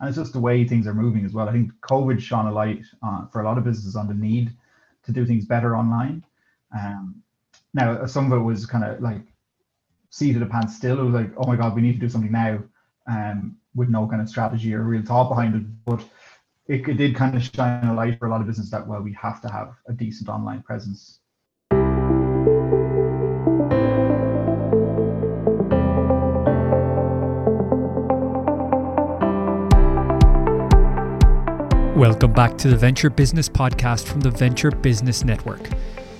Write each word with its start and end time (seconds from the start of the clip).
and 0.00 0.08
it's 0.08 0.18
just 0.18 0.32
the 0.32 0.40
way 0.40 0.64
things 0.64 0.86
are 0.86 0.94
moving 0.94 1.24
as 1.24 1.32
well. 1.32 1.48
I 1.48 1.52
think 1.52 1.72
COVID 1.80 2.20
shone 2.20 2.46
a 2.46 2.52
light 2.52 2.84
uh, 3.02 3.26
for 3.26 3.40
a 3.40 3.44
lot 3.44 3.58
of 3.58 3.64
businesses 3.64 3.96
on 3.96 4.08
the 4.08 4.14
need 4.14 4.52
to 5.04 5.12
do 5.12 5.24
things 5.24 5.46
better 5.46 5.76
online. 5.76 6.24
Um, 6.76 7.22
now, 7.72 8.04
some 8.06 8.30
of 8.30 8.38
it 8.38 8.42
was 8.42 8.66
kind 8.66 8.84
of 8.84 9.00
like 9.00 9.22
seat 10.10 10.34
of 10.34 10.40
the 10.40 10.46
pants 10.46 10.76
still. 10.76 10.98
It 10.98 11.04
was 11.04 11.14
like, 11.14 11.32
oh 11.36 11.46
my 11.46 11.56
God, 11.56 11.74
we 11.74 11.82
need 11.82 11.94
to 11.94 12.00
do 12.00 12.08
something 12.08 12.32
now 12.32 12.62
um, 13.06 13.56
with 13.74 13.88
no 13.88 14.06
kind 14.06 14.20
of 14.20 14.28
strategy 14.28 14.74
or 14.74 14.82
real 14.82 15.02
thought 15.02 15.28
behind 15.28 15.54
it. 15.54 15.84
But 15.84 16.04
it, 16.66 16.88
it 16.88 16.94
did 16.94 17.14
kind 17.14 17.36
of 17.36 17.42
shine 17.42 17.86
a 17.86 17.94
light 17.94 18.18
for 18.18 18.26
a 18.26 18.30
lot 18.30 18.40
of 18.40 18.46
business 18.46 18.70
that, 18.70 18.86
well, 18.86 19.00
we 19.00 19.12
have 19.14 19.40
to 19.42 19.48
have 19.48 19.74
a 19.88 19.92
decent 19.92 20.28
online 20.28 20.62
presence. 20.62 21.20
Welcome 32.08 32.34
back 32.34 32.56
to 32.58 32.68
the 32.68 32.76
Venture 32.76 33.10
Business 33.10 33.48
Podcast 33.48 34.04
from 34.06 34.20
the 34.20 34.30
Venture 34.30 34.70
Business 34.70 35.24
Network. 35.24 35.68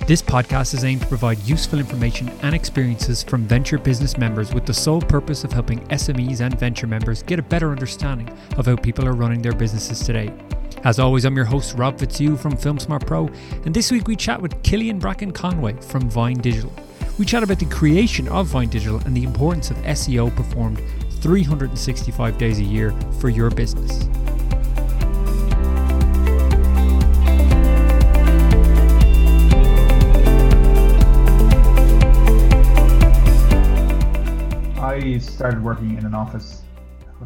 This 0.08 0.20
podcast 0.20 0.74
is 0.74 0.82
aimed 0.82 1.02
to 1.02 1.06
provide 1.06 1.38
useful 1.44 1.78
information 1.78 2.28
and 2.42 2.56
experiences 2.56 3.22
from 3.22 3.46
venture 3.46 3.78
business 3.78 4.18
members 4.18 4.52
with 4.52 4.66
the 4.66 4.74
sole 4.74 5.00
purpose 5.00 5.44
of 5.44 5.52
helping 5.52 5.78
SMEs 5.86 6.40
and 6.40 6.58
venture 6.58 6.88
members 6.88 7.22
get 7.22 7.38
a 7.38 7.42
better 7.42 7.70
understanding 7.70 8.28
of 8.58 8.66
how 8.66 8.74
people 8.74 9.06
are 9.06 9.12
running 9.12 9.40
their 9.40 9.52
businesses 9.52 10.00
today. 10.00 10.34
As 10.82 10.98
always, 10.98 11.24
I'm 11.24 11.36
your 11.36 11.44
host, 11.44 11.78
Rob 11.78 12.00
Fitzhugh 12.00 12.36
from 12.36 12.56
FilmSmart 12.56 13.06
Pro, 13.06 13.28
and 13.64 13.72
this 13.72 13.92
week 13.92 14.08
we 14.08 14.16
chat 14.16 14.42
with 14.42 14.60
Killian 14.64 14.98
Bracken 14.98 15.30
Conway 15.30 15.74
from 15.80 16.10
Vine 16.10 16.38
Digital. 16.38 16.72
We 17.16 17.24
chat 17.24 17.44
about 17.44 17.60
the 17.60 17.66
creation 17.66 18.26
of 18.26 18.48
Vine 18.48 18.70
Digital 18.70 18.98
and 19.06 19.16
the 19.16 19.22
importance 19.22 19.70
of 19.70 19.76
SEO 19.76 20.34
performed 20.34 20.82
365 21.20 22.38
days 22.38 22.58
a 22.58 22.64
year 22.64 22.90
for 23.20 23.28
your 23.28 23.50
business. 23.50 24.08
I 34.96 35.18
started 35.18 35.62
working 35.62 35.98
in 35.98 36.06
an 36.06 36.14
office. 36.14 36.62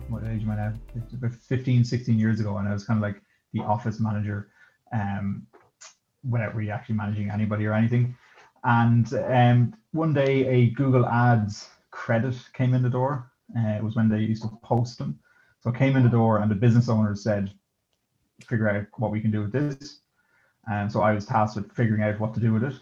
What 0.08 0.24
age 0.24 0.42
am 0.42 0.50
I 0.50 0.56
now? 0.56 0.74
About 1.14 1.32
15, 1.32 1.84
16 1.84 2.18
years 2.18 2.40
ago, 2.40 2.56
and 2.56 2.68
I 2.68 2.72
was 2.72 2.82
kind 2.82 2.98
of 2.98 3.02
like 3.02 3.22
the 3.52 3.60
office 3.60 4.00
manager, 4.00 4.48
um, 4.92 5.46
without 6.28 6.52
really 6.56 6.72
actually 6.72 6.96
managing 6.96 7.30
anybody 7.30 7.66
or 7.66 7.72
anything. 7.72 8.16
And 8.64 9.14
um, 9.14 9.72
one 9.92 10.12
day, 10.12 10.48
a 10.48 10.70
Google 10.70 11.06
Ads 11.06 11.68
credit 11.92 12.34
came 12.54 12.74
in 12.74 12.82
the 12.82 12.90
door. 12.90 13.30
Uh, 13.56 13.76
it 13.76 13.84
was 13.84 13.94
when 13.94 14.08
they 14.08 14.18
used 14.18 14.42
to 14.42 14.48
post 14.64 14.98
them. 14.98 15.20
So 15.60 15.70
it 15.70 15.76
came 15.76 15.94
in 15.94 16.02
the 16.02 16.08
door, 16.08 16.38
and 16.38 16.50
the 16.50 16.56
business 16.56 16.88
owner 16.88 17.14
said, 17.14 17.52
"Figure 18.48 18.68
out 18.68 18.86
what 18.96 19.12
we 19.12 19.20
can 19.20 19.30
do 19.30 19.42
with 19.42 19.52
this." 19.52 20.00
And 20.68 20.90
so 20.90 21.02
I 21.02 21.12
was 21.12 21.24
tasked 21.24 21.54
with 21.54 21.70
figuring 21.70 22.02
out 22.02 22.18
what 22.18 22.34
to 22.34 22.40
do 22.40 22.52
with 22.52 22.64
it. 22.64 22.74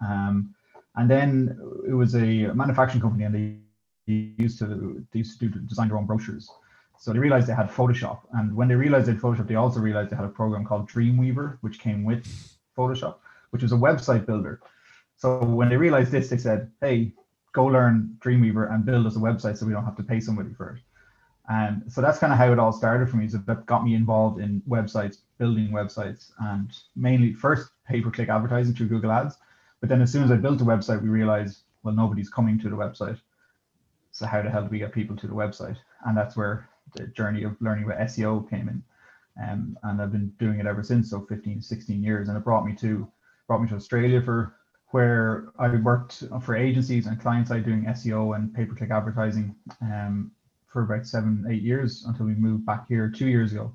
Um, 0.00 0.54
and 0.96 1.10
then 1.10 1.58
it 1.86 1.92
was 1.92 2.14
a 2.14 2.50
manufacturing 2.54 3.02
company, 3.02 3.24
and 3.24 3.34
they 3.34 3.61
used 4.06 4.58
to 4.58 5.04
they 5.12 5.18
used 5.18 5.38
to 5.40 5.48
do 5.48 5.58
design 5.60 5.88
their 5.88 5.98
own 5.98 6.06
brochures. 6.06 6.50
So 6.98 7.12
they 7.12 7.18
realized 7.18 7.46
they 7.48 7.54
had 7.54 7.68
Photoshop, 7.68 8.20
and 8.34 8.54
when 8.54 8.68
they 8.68 8.76
realized 8.76 9.06
they 9.06 9.12
had 9.12 9.20
Photoshop, 9.20 9.48
they 9.48 9.56
also 9.56 9.80
realized 9.80 10.10
they 10.10 10.16
had 10.16 10.24
a 10.24 10.28
program 10.28 10.64
called 10.64 10.88
Dreamweaver, 10.88 11.58
which 11.60 11.80
came 11.80 12.04
with 12.04 12.24
Photoshop, 12.76 13.16
which 13.50 13.62
was 13.62 13.72
a 13.72 13.76
website 13.76 14.24
builder. 14.24 14.60
So 15.16 15.44
when 15.44 15.68
they 15.68 15.76
realized 15.76 16.12
this, 16.12 16.28
they 16.28 16.38
said, 16.38 16.70
"Hey, 16.80 17.12
go 17.52 17.66
learn 17.66 18.16
Dreamweaver 18.20 18.72
and 18.72 18.84
build 18.84 19.06
us 19.06 19.16
a 19.16 19.18
website, 19.18 19.56
so 19.56 19.66
we 19.66 19.72
don't 19.72 19.84
have 19.84 19.96
to 19.96 20.02
pay 20.02 20.20
somebody 20.20 20.54
for 20.54 20.70
it." 20.76 20.82
And 21.48 21.82
so 21.92 22.00
that's 22.00 22.18
kind 22.18 22.32
of 22.32 22.38
how 22.38 22.52
it 22.52 22.58
all 22.60 22.72
started 22.72 23.10
for 23.10 23.16
me. 23.16 23.28
So 23.28 23.38
that 23.38 23.66
got 23.66 23.84
me 23.84 23.94
involved 23.94 24.40
in 24.40 24.62
websites, 24.68 25.18
building 25.38 25.70
websites, 25.70 26.30
and 26.38 26.70
mainly 26.94 27.34
first 27.34 27.72
pay-per-click 27.88 28.28
advertising 28.28 28.74
through 28.74 28.88
Google 28.88 29.10
Ads. 29.10 29.38
But 29.80 29.88
then 29.88 30.00
as 30.00 30.12
soon 30.12 30.22
as 30.22 30.30
I 30.30 30.36
built 30.36 30.60
a 30.60 30.64
website, 30.64 31.02
we 31.02 31.08
realized, 31.08 31.64
well, 31.82 31.94
nobody's 31.94 32.30
coming 32.30 32.60
to 32.60 32.70
the 32.70 32.76
website. 32.76 33.20
So 34.22 34.28
how 34.28 34.40
the 34.40 34.50
hell 34.50 34.62
do 34.62 34.68
we 34.68 34.78
get 34.78 34.92
people 34.92 35.16
to 35.16 35.26
the 35.26 35.34
website? 35.34 35.76
And 36.06 36.16
that's 36.16 36.36
where 36.36 36.68
the 36.94 37.08
journey 37.08 37.42
of 37.42 37.60
learning 37.60 37.86
about 37.86 37.98
SEO 38.06 38.48
came 38.48 38.68
in. 38.68 38.80
Um, 39.42 39.76
and 39.82 40.00
I've 40.00 40.12
been 40.12 40.32
doing 40.38 40.60
it 40.60 40.66
ever 40.66 40.84
since, 40.84 41.10
so 41.10 41.26
15, 41.28 41.60
16 41.60 42.00
years. 42.00 42.28
And 42.28 42.38
it 42.38 42.44
brought 42.44 42.64
me 42.64 42.76
to 42.76 43.10
brought 43.48 43.60
me 43.60 43.68
to 43.70 43.74
Australia 43.74 44.22
for 44.22 44.54
where 44.92 45.48
I 45.58 45.74
worked 45.74 46.22
for 46.40 46.54
agencies 46.54 47.08
and 47.08 47.20
client 47.20 47.48
side 47.48 47.64
doing 47.64 47.86
SEO 47.86 48.36
and 48.36 48.54
pay-per-click 48.54 48.92
advertising 48.92 49.56
um, 49.80 50.30
for 50.68 50.82
about 50.82 51.04
seven, 51.04 51.44
eight 51.50 51.62
years 51.62 52.04
until 52.06 52.26
we 52.26 52.34
moved 52.34 52.64
back 52.64 52.86
here 52.86 53.10
two 53.10 53.26
years 53.26 53.50
ago. 53.50 53.74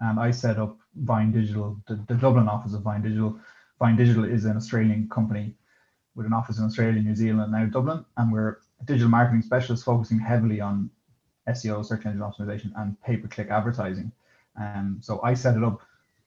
And 0.00 0.18
I 0.18 0.30
set 0.30 0.56
up 0.56 0.78
Vine 0.96 1.30
Digital, 1.30 1.76
the, 1.88 2.02
the 2.08 2.14
Dublin 2.14 2.48
office 2.48 2.72
of 2.72 2.80
Vine 2.80 3.02
Digital. 3.02 3.38
Vine 3.78 3.96
Digital 3.96 4.24
is 4.24 4.46
an 4.46 4.56
Australian 4.56 5.10
company 5.10 5.54
with 6.14 6.24
an 6.24 6.32
office 6.32 6.58
in 6.58 6.64
Australia, 6.64 7.02
New 7.02 7.14
Zealand, 7.14 7.52
now 7.52 7.66
Dublin, 7.66 8.02
and 8.16 8.32
we're 8.32 8.58
digital 8.84 9.08
marketing 9.08 9.42
specialist 9.42 9.84
focusing 9.84 10.18
heavily 10.18 10.60
on 10.60 10.90
SEO, 11.48 11.84
search 11.84 12.06
engine 12.06 12.20
optimization, 12.20 12.72
and 12.76 13.00
pay 13.02 13.16
per 13.16 13.28
click 13.28 13.48
advertising. 13.50 14.10
Um, 14.60 14.98
so 15.00 15.20
I 15.22 15.34
set 15.34 15.56
it 15.56 15.64
up 15.64 15.80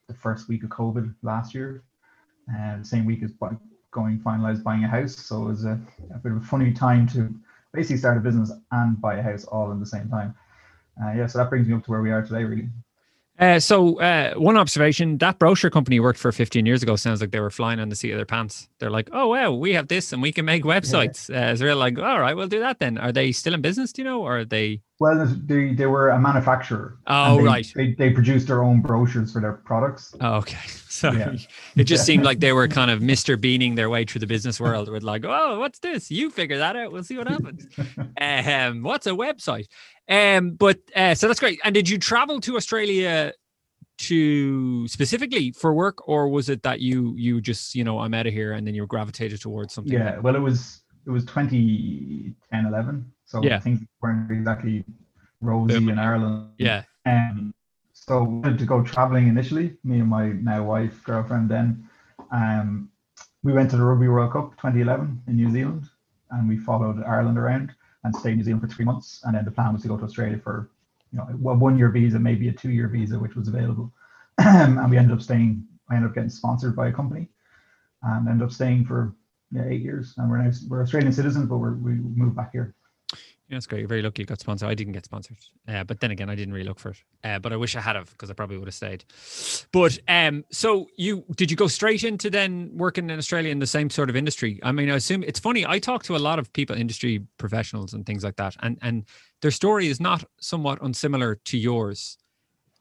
the 0.07 0.13
first 0.13 0.47
week 0.47 0.63
of 0.63 0.69
COVID 0.69 1.13
last 1.21 1.53
year, 1.53 1.83
and 2.47 2.83
the 2.83 2.87
same 2.87 3.05
week 3.05 3.23
as 3.23 3.31
going 3.91 4.19
finalized 4.19 4.63
buying 4.63 4.83
a 4.83 4.87
house. 4.87 5.15
So 5.15 5.43
it 5.43 5.49
was 5.49 5.65
a, 5.65 5.79
a, 6.13 6.17
bit 6.17 6.31
of 6.31 6.37
a 6.37 6.45
funny 6.45 6.73
time 6.73 7.07
to 7.09 7.33
basically 7.73 7.97
start 7.97 8.17
a 8.17 8.21
business 8.21 8.51
and 8.71 8.99
buy 9.01 9.15
a 9.15 9.23
house 9.23 9.45
all 9.45 9.71
in 9.71 9.79
the 9.79 9.85
same 9.85 10.09
time. 10.09 10.35
Uh, 11.01 11.11
yeah, 11.13 11.27
so 11.27 11.37
that 11.37 11.49
brings 11.49 11.67
me 11.67 11.75
up 11.75 11.83
to 11.85 11.91
where 11.91 12.01
we 12.01 12.11
are 12.11 12.21
today, 12.21 12.43
really. 12.43 12.69
Uh, 13.39 13.59
so 13.59 13.99
uh, 13.99 14.33
one 14.35 14.57
observation: 14.57 15.17
that 15.19 15.37
brochure 15.37 15.69
company 15.69 15.99
worked 15.99 16.19
for 16.19 16.31
15 16.31 16.65
years 16.65 16.81
ago 16.81 16.95
sounds 16.95 17.21
like 17.21 17.31
they 17.31 17.39
were 17.39 17.51
flying 17.51 17.79
on 17.79 17.89
the 17.89 17.95
seat 17.95 18.11
of 18.11 18.17
their 18.17 18.25
pants. 18.25 18.67
They're 18.79 18.89
like, 18.89 19.09
"Oh 19.13 19.27
wow, 19.27 19.51
we 19.51 19.73
have 19.73 19.87
this, 19.87 20.11
and 20.11 20.21
we 20.21 20.31
can 20.31 20.45
make 20.45 20.63
websites." 20.63 21.29
Yeah. 21.29 21.49
Uh, 21.49 21.51
it's 21.51 21.61
real 21.61 21.77
like, 21.77 21.99
"All 21.99 22.19
right, 22.19 22.35
we'll 22.35 22.47
do 22.47 22.59
that 22.61 22.79
then." 22.79 22.97
Are 22.97 23.11
they 23.11 23.31
still 23.31 23.53
in 23.53 23.61
business? 23.61 23.93
Do 23.93 24.01
you 24.01 24.07
know, 24.07 24.23
or 24.23 24.39
are 24.39 24.45
they? 24.45 24.81
Well, 24.99 25.27
they 25.45 25.73
they 25.73 25.85
were 25.85 26.09
a 26.09 26.19
manufacturer. 26.19 26.97
Oh 27.05 27.37
they, 27.37 27.43
right. 27.43 27.71
They 27.75 27.93
they 27.93 28.09
produced 28.09 28.47
their 28.47 28.63
own 28.63 28.81
brochures 28.81 29.31
for 29.31 29.39
their 29.41 29.53
products. 29.53 30.15
Oh, 30.19 30.35
okay, 30.37 30.57
So 30.89 31.11
Yeah. 31.11 31.35
It 31.75 31.83
just 31.83 32.01
yeah. 32.01 32.05
seemed 32.05 32.23
like 32.23 32.39
they 32.39 32.53
were 32.53 32.67
kind 32.67 32.89
of 32.89 33.01
Mister 33.13 33.37
Beaning 33.37 33.75
their 33.75 33.89
way 33.89 34.05
through 34.05 34.19
the 34.19 34.27
business 34.27 34.59
world 34.59 34.89
with 34.89 35.03
like, 35.03 35.23
"Oh, 35.23 35.59
what's 35.59 35.79
this? 35.79 36.09
You 36.09 36.31
figure 36.31 36.57
that 36.57 36.75
out. 36.75 36.91
We'll 36.91 37.03
see 37.03 37.17
what 37.17 37.27
happens." 37.27 37.67
um, 38.21 38.81
what's 38.81 39.05
a 39.05 39.11
website? 39.11 39.67
Um, 40.09 40.51
but 40.51 40.79
uh, 40.95 41.13
so 41.13 41.27
that's 41.27 41.39
great. 41.39 41.59
And 41.63 41.75
did 41.75 41.87
you 41.87 41.99
travel 41.99 42.41
to 42.41 42.55
Australia 42.55 43.33
to 43.97 44.87
specifically 44.87 45.51
for 45.51 45.73
work 45.73 46.07
or 46.07 46.29
was 46.29 46.49
it 46.49 46.61
that 46.61 46.81
you 46.81 47.15
you 47.17 47.41
just 47.41 47.73
you 47.73 47.83
know 47.83 47.97
i'm 47.97 48.13
out 48.13 48.27
of 48.27 48.33
here 48.33 48.53
and 48.53 48.67
then 48.67 48.75
you 48.75 48.85
gravitated 48.85 49.41
towards 49.41 49.73
something 49.73 49.91
yeah 49.91 50.19
well 50.19 50.35
it 50.35 50.39
was 50.39 50.83
it 51.07 51.09
was 51.09 51.23
2010 51.25 52.65
11 52.65 53.11
so 53.25 53.41
yeah. 53.41 53.59
things 53.59 53.79
weren't 54.01 54.31
exactly 54.31 54.83
rosy 55.41 55.75
in 55.75 55.97
ireland 55.97 56.51
yeah 56.57 56.83
um 57.05 57.53
so 57.93 58.23
we 58.23 58.39
wanted 58.39 58.59
to 58.59 58.65
go 58.65 58.83
traveling 58.83 59.27
initially 59.27 59.75
me 59.83 59.99
and 59.99 60.09
my 60.09 60.27
now 60.27 60.63
wife 60.63 61.03
girlfriend 61.03 61.49
then 61.49 61.87
um 62.31 62.89
we 63.43 63.53
went 63.53 63.69
to 63.71 63.77
the 63.77 63.83
rugby 63.83 64.07
world 64.07 64.33
cup 64.33 64.51
2011 64.57 65.21
in 65.27 65.35
new 65.35 65.49
zealand 65.49 65.83
and 66.31 66.47
we 66.47 66.57
followed 66.57 67.01
ireland 67.03 67.37
around 67.37 67.73
and 68.03 68.15
stayed 68.15 68.31
in 68.31 68.37
new 68.37 68.43
zealand 68.43 68.61
for 68.61 68.67
three 68.67 68.85
months 68.85 69.21
and 69.23 69.35
then 69.35 69.45
the 69.45 69.51
plan 69.51 69.73
was 69.73 69.81
to 69.81 69.87
go 69.87 69.97
to 69.97 70.03
australia 70.03 70.39
for 70.43 70.69
you 71.11 71.19
know, 71.19 71.51
a 71.51 71.55
one 71.55 71.77
year 71.77 71.89
visa, 71.89 72.19
maybe 72.19 72.49
a 72.49 72.53
two 72.53 72.69
year 72.69 72.87
visa, 72.87 73.17
which 73.17 73.35
was 73.35 73.47
available. 73.47 73.91
and 74.37 74.89
we 74.89 74.97
ended 74.97 75.15
up 75.15 75.21
staying, 75.21 75.65
I 75.89 75.95
ended 75.95 76.09
up 76.09 76.15
getting 76.15 76.29
sponsored 76.29 76.75
by 76.75 76.87
a 76.89 76.93
company 76.93 77.29
and 78.03 78.27
ended 78.27 78.45
up 78.45 78.51
staying 78.51 78.85
for 78.85 79.13
yeah, 79.51 79.63
eight 79.67 79.81
years. 79.81 80.13
And 80.17 80.29
we're 80.29 80.37
now, 80.37 80.51
we're 80.67 80.81
Australian 80.81 81.13
citizens, 81.13 81.47
but 81.47 81.57
we're, 81.57 81.75
we 81.75 81.93
moved 81.93 82.35
back 82.35 82.51
here. 82.51 82.75
Yeah, 83.49 83.55
that's 83.55 83.65
great. 83.65 83.79
You're 83.79 83.87
very 83.87 84.01
lucky 84.01 84.23
you 84.23 84.25
got 84.25 84.41
sponsored. 84.41 84.67
I 84.67 84.73
didn't 84.73 84.91
get 84.91 85.05
sponsored, 85.05 85.37
uh, 85.69 85.85
but 85.85 86.01
then 86.01 86.11
again, 86.11 86.29
I 86.29 86.35
didn't 86.35 86.53
really 86.53 86.67
look 86.67 86.79
for 86.79 86.89
it. 86.89 86.97
Uh, 87.23 87.39
but 87.39 87.53
I 87.53 87.55
wish 87.55 87.77
I 87.77 87.81
had 87.81 87.95
have 87.95 88.11
because 88.11 88.29
I 88.29 88.33
probably 88.33 88.57
would 88.57 88.67
have 88.67 88.75
stayed. 88.75 89.05
But 89.71 89.97
um, 90.09 90.43
so 90.51 90.87
you 90.97 91.23
did 91.37 91.49
you 91.49 91.55
go 91.55 91.67
straight 91.67 92.03
into 92.03 92.29
then 92.29 92.71
working 92.73 93.09
in 93.09 93.17
Australia 93.17 93.49
in 93.49 93.59
the 93.59 93.67
same 93.67 93.89
sort 93.89 94.09
of 94.09 94.17
industry? 94.17 94.59
I 94.63 94.73
mean, 94.73 94.89
I 94.89 94.95
assume 94.95 95.23
it's 95.23 95.39
funny. 95.39 95.65
I 95.65 95.79
talk 95.79 96.03
to 96.03 96.17
a 96.17 96.19
lot 96.19 96.39
of 96.39 96.51
people, 96.51 96.75
industry 96.75 97.25
professionals, 97.37 97.93
and 97.93 98.05
things 98.05 98.21
like 98.21 98.35
that, 98.35 98.57
and 98.63 98.77
and 98.81 99.05
their 99.41 99.51
story 99.51 99.87
is 99.87 100.01
not 100.01 100.25
somewhat 100.41 100.79
unsimilar 100.81 101.35
to 101.45 101.57
yours, 101.57 102.17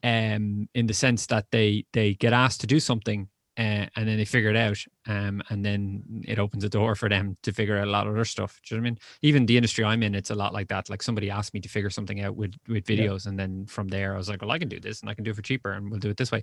um, 0.02 0.68
in 0.74 0.88
the 0.88 0.94
sense 0.94 1.26
that 1.26 1.46
they 1.52 1.84
they 1.92 2.14
get 2.14 2.32
asked 2.32 2.60
to 2.62 2.66
do 2.66 2.80
something 2.80 3.28
uh, 3.58 3.86
and 3.96 4.08
then 4.08 4.16
they 4.16 4.24
figure 4.24 4.50
it 4.50 4.56
out 4.56 4.78
um, 5.06 5.42
and 5.50 5.64
then 5.64 6.02
it 6.26 6.38
opens 6.38 6.64
a 6.64 6.68
door 6.68 6.94
for 6.94 7.08
them 7.08 7.36
to 7.42 7.52
figure 7.52 7.78
out 7.78 7.88
a 7.88 7.90
lot 7.90 8.06
of 8.06 8.14
other 8.14 8.24
stuff 8.24 8.60
do 8.64 8.74
you 8.74 8.80
know 8.80 8.82
what 8.82 8.86
i 8.86 8.90
mean? 8.90 8.98
Even 9.22 9.46
the 9.46 9.56
industry 9.56 9.84
i'm 9.84 10.02
in 10.02 10.14
it's 10.14 10.30
a 10.30 10.34
lot 10.34 10.52
like 10.52 10.68
that 10.68 10.90
like 10.90 11.02
somebody 11.02 11.30
asked 11.30 11.54
me 11.54 11.60
to 11.60 11.68
figure 11.68 11.90
something 11.90 12.20
out 12.22 12.36
with 12.36 12.54
with 12.68 12.84
videos 12.84 13.24
yeah. 13.24 13.30
and 13.30 13.38
then 13.38 13.66
from 13.66 13.88
there 13.88 14.14
i 14.14 14.16
was 14.16 14.28
like 14.28 14.42
well 14.42 14.50
i 14.50 14.58
can 14.58 14.68
do 14.68 14.80
this 14.80 15.00
and 15.00 15.10
i 15.10 15.14
can 15.14 15.24
do 15.24 15.30
it 15.30 15.36
for 15.36 15.42
cheaper 15.42 15.72
and 15.72 15.90
we'll 15.90 16.00
do 16.00 16.10
it 16.10 16.16
this 16.16 16.32
way. 16.32 16.42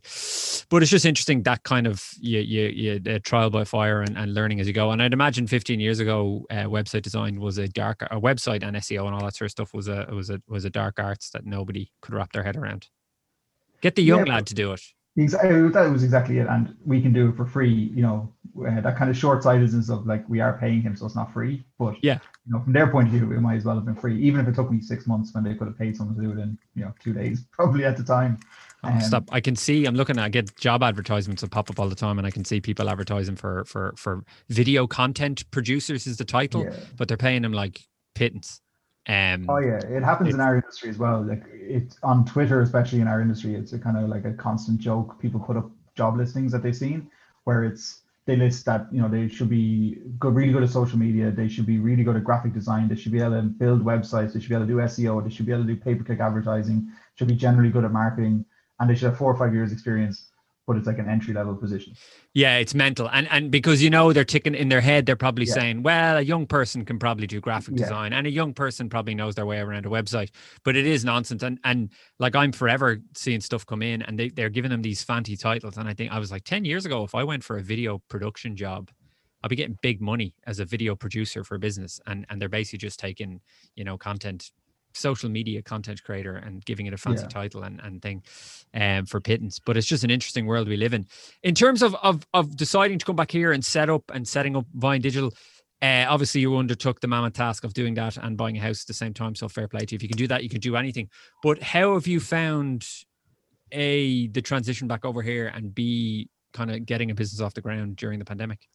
But 0.70 0.82
it's 0.82 0.92
just 0.92 1.06
interesting 1.06 1.44
that 1.44 1.64
kind 1.64 1.88
of 1.88 2.04
you, 2.20 2.40
you, 2.40 2.68
you 2.68 3.14
uh, 3.14 3.20
trial 3.24 3.50
by 3.50 3.64
fire 3.64 4.02
and, 4.02 4.18
and 4.18 4.34
learning 4.34 4.60
as 4.60 4.68
you 4.68 4.74
go. 4.74 4.92
And 4.92 5.02
i'd 5.02 5.14
imagine 5.14 5.48
15 5.48 5.80
years 5.80 6.00
ago 6.00 6.46
uh, 6.50 6.64
website 6.64 7.02
design 7.02 7.40
was 7.40 7.58
a 7.58 7.68
dark 7.68 8.02
a 8.02 8.20
website 8.20 8.64
and 8.64 8.76
seo 8.78 9.06
and 9.06 9.16
all 9.16 9.24
that 9.24 9.36
sort 9.36 9.48
of 9.48 9.52
stuff 9.52 9.74
was 9.74 9.88
a 9.88 10.08
was 10.12 10.30
a 10.30 10.42
was 10.48 10.66
a 10.66 10.70
dark 10.70 11.00
arts 11.00 11.30
that 11.32 11.46
nobody 11.46 11.92
could 12.02 12.14
wrap 12.14 12.32
their 12.32 12.44
head 12.44 12.56
around. 12.56 12.88
Get 13.82 13.96
the 13.96 14.04
young 14.04 14.26
Yeah, 14.26 14.36
lad 14.36 14.48
to 14.48 14.54
do 14.54 14.72
it. 14.72 14.82
Exactly, 15.16 15.70
that 15.70 15.92
was 15.92 16.04
exactly 16.04 16.40
it, 16.40 16.48
and 16.48 16.76
we 16.86 17.00
can 17.00 17.14
do 17.14 17.30
it 17.30 17.36
for 17.38 17.46
free. 17.46 17.92
You 17.96 18.02
know, 18.02 18.34
uh, 18.68 18.82
that 18.82 18.98
kind 18.98 19.12
of 19.12 19.18
short-sightedness 19.18 19.90
of 19.90 20.08
like 20.08 20.28
we 20.28 20.40
are 20.40 20.58
paying 20.58 20.82
him, 20.82 20.96
so 20.96 21.06
it's 21.06 21.16
not 21.16 21.32
free. 21.32 21.64
But 21.78 21.96
Yeah. 22.02 22.18
you 22.48 22.54
know, 22.54 22.64
from 22.64 22.74
their 22.74 22.88
point 22.88 23.10
of 23.10 23.14
view, 23.14 23.32
it 23.32 23.40
might 23.40 23.58
as 23.58 23.64
well 23.66 23.76
have 23.76 23.86
been 23.86 23.96
free, 23.96 24.20
even 24.20 24.42
if 24.42 24.48
it 24.48 24.56
took 24.56 24.72
me 24.72 24.82
six 24.82 25.06
months 25.06 25.32
when 25.36 25.44
they 25.44 25.54
could 25.54 25.68
have 25.68 25.78
paid 25.78 25.96
someone 25.96 26.16
to 26.16 26.22
do 26.24 26.32
it 26.32 26.42
in 26.42 26.58
you 26.74 26.84
know 26.86 26.94
two 27.00 27.14
days, 27.14 27.46
probably 27.52 27.86
at 27.86 27.96
the 27.96 28.04
time. 28.04 28.40
Oh, 28.84 28.90
Um, 28.90 29.00
stop! 29.02 29.24
I 29.32 29.40
can 29.40 29.56
see. 29.56 29.86
I'm 29.86 29.94
looking. 29.94 30.18
at 30.18 30.24
I 30.26 30.30
get 30.30 30.56
job 30.58 30.82
advertisements 30.82 31.42
that 31.44 31.52
pop 31.52 31.70
up 31.70 31.80
all 31.80 31.90
the 31.90 31.96
time, 31.96 32.18
and 32.18 32.26
I 32.26 32.32
can 32.32 32.44
see 32.44 32.60
people 32.60 32.90
advertising 32.90 33.36
for 33.36 33.66
for 33.66 33.94
for 33.96 34.24
video 34.50 34.88
content 34.88 35.50
producers 35.52 36.08
is 36.08 36.18
the 36.18 36.26
title, 36.26 36.64
Yeah. 36.64 36.74
but 36.98 37.08
they're 37.08 37.18
paying 37.18 37.44
them 37.44 37.54
like 37.54 37.82
pittance. 38.16 38.62
Um, 39.08 39.50
Oh 39.50 39.58
yeah, 39.58 39.80
it 39.80 40.04
happens 40.04 40.34
in 40.34 40.40
our 40.40 40.56
industry 40.56 40.90
as 40.90 40.98
well. 40.98 41.22
Like 41.22 41.44
it's 41.52 41.98
on 42.04 42.26
Twitter, 42.26 42.62
especially 42.62 43.02
in 43.02 43.08
our 43.08 43.22
industry, 43.22 43.56
it's 43.56 43.74
a 43.74 43.80
kind 43.80 43.98
of 43.98 44.10
like 44.10 44.26
a 44.26 44.34
constant 44.34 44.80
joke. 44.80 45.20
People 45.20 45.40
put 45.40 45.58
up 45.58 45.70
job 45.96 46.18
listings 46.18 46.52
that 46.54 46.64
they've 46.64 46.76
seen 46.76 47.10
where 47.44 47.64
it's 47.66 48.02
they 48.26 48.38
list 48.38 48.66
that 48.66 48.88
you 48.92 49.02
know 49.02 49.10
they 49.10 49.28
should 49.28 49.50
be 49.50 49.98
good, 50.18 50.34
really 50.34 50.54
good 50.54 50.64
at 50.64 50.70
social 50.70 50.98
media. 50.98 51.30
They 51.30 51.50
should 51.50 51.66
be 51.66 51.80
really 51.80 52.04
good 52.04 52.16
at 52.16 52.24
graphic 52.24 52.54
design. 52.54 52.88
They 52.88 52.96
should 52.96 53.12
be 53.12 53.20
able 53.20 53.42
to 53.42 53.42
build 53.42 53.84
websites. 53.84 54.34
They 54.34 54.40
should 54.40 54.50
be 54.50 54.56
able 54.56 54.66
to 54.66 54.72
do 54.72 54.80
SEO. 54.80 55.24
They 55.24 55.30
should 55.30 55.46
be 55.46 55.52
able 55.52 55.64
to 55.64 55.68
do 55.68 55.76
pay-per-click 55.76 56.22
advertising. 56.22 56.90
Should 57.16 57.28
be 57.28 57.36
generally 57.36 57.70
good 57.70 57.84
at 57.84 57.92
marketing, 57.92 58.46
and 58.80 58.90
they 58.90 58.96
should 58.96 59.10
have 59.10 59.18
four 59.18 59.32
or 59.32 59.38
five 59.38 59.54
years 59.54 59.74
experience. 59.74 60.30
But 60.66 60.78
it's 60.78 60.88
like 60.88 60.98
an 60.98 61.10
entry-level 61.10 61.56
position. 61.56 61.94
Yeah, 62.34 62.58
it's 62.58 62.74
mental, 62.74 63.10
and 63.10 63.28
and 63.30 63.52
because 63.52 63.84
you 63.84 63.90
know 63.90 64.14
they're 64.14 64.24
ticking 64.24 64.56
in 64.56 64.70
their 64.70 64.80
head, 64.80 65.06
they're 65.06 65.18
probably 65.18 65.46
Yeah. 65.46 65.56
saying, 65.56 65.84
"Well, 65.84 66.18
a 66.18 66.22
young 66.22 66.48
person 66.48 66.86
can 66.86 67.00
probably 67.00 67.28
do 67.28 67.42
graphic 67.42 67.74
Yeah. 67.76 67.84
design, 67.84 68.14
and 68.14 68.26
a 68.26 68.32
young 68.32 68.54
person 68.54 68.88
probably 68.90 69.14
knows 69.14 69.36
their 69.36 69.46
way 69.46 69.60
around 69.60 69.86
a 69.86 69.90
website." 69.90 70.30
But 70.64 70.78
it 70.78 70.86
is 70.86 71.04
nonsense, 71.04 71.44
and 71.44 71.60
and 71.66 71.92
like 72.18 72.34
I'm 72.36 72.54
forever 72.54 73.02
seeing 73.14 73.42
stuff 73.42 73.66
come 73.66 73.82
in, 73.82 74.02
and 74.04 74.18
they 74.18 74.30
they're 74.30 74.50
giving 74.50 74.72
them 74.72 74.82
these 74.84 75.04
fancy 75.04 75.36
titles, 75.36 75.76
and 75.78 75.90
I 75.90 75.94
think 75.94 76.12
I 76.14 76.20
was 76.20 76.32
like 76.32 76.46
ten 76.46 76.64
years 76.64 76.86
ago, 76.86 77.04
if 77.04 77.14
I 77.14 77.26
went 77.26 77.44
for 77.44 77.58
a 77.58 77.62
video 77.62 78.02
production 78.10 78.56
job, 78.56 78.90
I'd 79.44 79.50
be 79.50 79.58
getting 79.58 79.78
big 79.82 80.00
money 80.02 80.34
as 80.48 80.60
a 80.60 80.66
video 80.66 80.96
producer 80.96 81.44
for 81.44 81.56
a 81.56 81.60
business, 81.60 82.00
and 82.08 82.26
and 82.30 82.42
they're 82.42 82.48
basically 82.48 82.80
just 82.80 83.00
taking 83.00 83.42
you 83.76 83.84
know 83.84 83.98
content 83.98 84.52
social 84.94 85.30
media 85.30 85.62
content 85.62 86.04
creator 86.04 86.36
and 86.36 86.64
giving 86.66 86.86
it 86.86 86.94
a 86.94 86.98
fancy 86.98 87.24
Yeah. 87.24 87.30
title 87.30 87.64
and, 87.64 87.80
and 87.82 88.02
thing 88.02 88.24
um, 88.74 89.06
for 89.06 89.20
pittance. 89.20 89.60
But 89.60 89.78
it's 89.78 89.88
just 89.88 90.04
an 90.04 90.10
interesting 90.10 90.46
world 90.46 90.68
we 90.68 90.78
live 90.78 90.94
in. 90.94 91.08
In 91.44 91.56
terms 91.56 91.82
of, 91.82 91.96
of 91.96 92.26
of 92.34 92.56
deciding 92.56 93.00
to 93.00 93.06
come 93.06 93.16
back 93.16 93.32
here 93.32 93.52
and 93.52 93.64
set 93.64 93.90
up 93.90 94.04
and 94.14 94.28
setting 94.28 94.56
up 94.56 94.66
Vine 94.74 95.02
Digital, 95.02 95.34
uh, 95.82 96.06
obviously 96.08 96.42
you 96.42 96.56
undertook 96.56 97.02
the 97.02 97.08
mammoth 97.08 97.34
task 97.34 97.64
of 97.64 97.74
doing 97.74 97.94
that 97.96 98.18
and 98.18 98.38
buying 98.38 98.58
a 98.58 98.62
house 98.62 98.84
at 98.84 98.88
the 98.88 98.94
same 98.94 99.14
time. 99.14 99.36
So 99.36 99.50
fair 99.50 99.68
play 99.68 99.82
to 99.86 99.94
you. 99.94 99.96
If 99.98 100.04
you 100.04 100.10
can 100.10 100.18
do 100.18 100.28
that, 100.28 100.44
you 100.44 100.50
can 100.50 100.62
do 100.62 100.76
anything. 100.76 101.10
But 101.42 101.62
how 101.62 101.94
have 101.96 102.08
you 102.08 102.20
found 102.20 102.88
a 103.72 104.28
the 104.28 104.42
transition 104.42 104.88
back 104.88 105.04
over 105.04 105.22
here 105.22 105.48
and 105.48 105.74
b 105.74 106.30
kind 106.54 106.70
of 106.70 106.86
getting 106.86 107.10
a 107.10 107.16
business 107.16 107.42
off 107.42 107.54
the 107.54 107.62
ground 107.62 107.96
during 107.96 108.20
the 108.20 108.26
pandemic? 108.26 108.68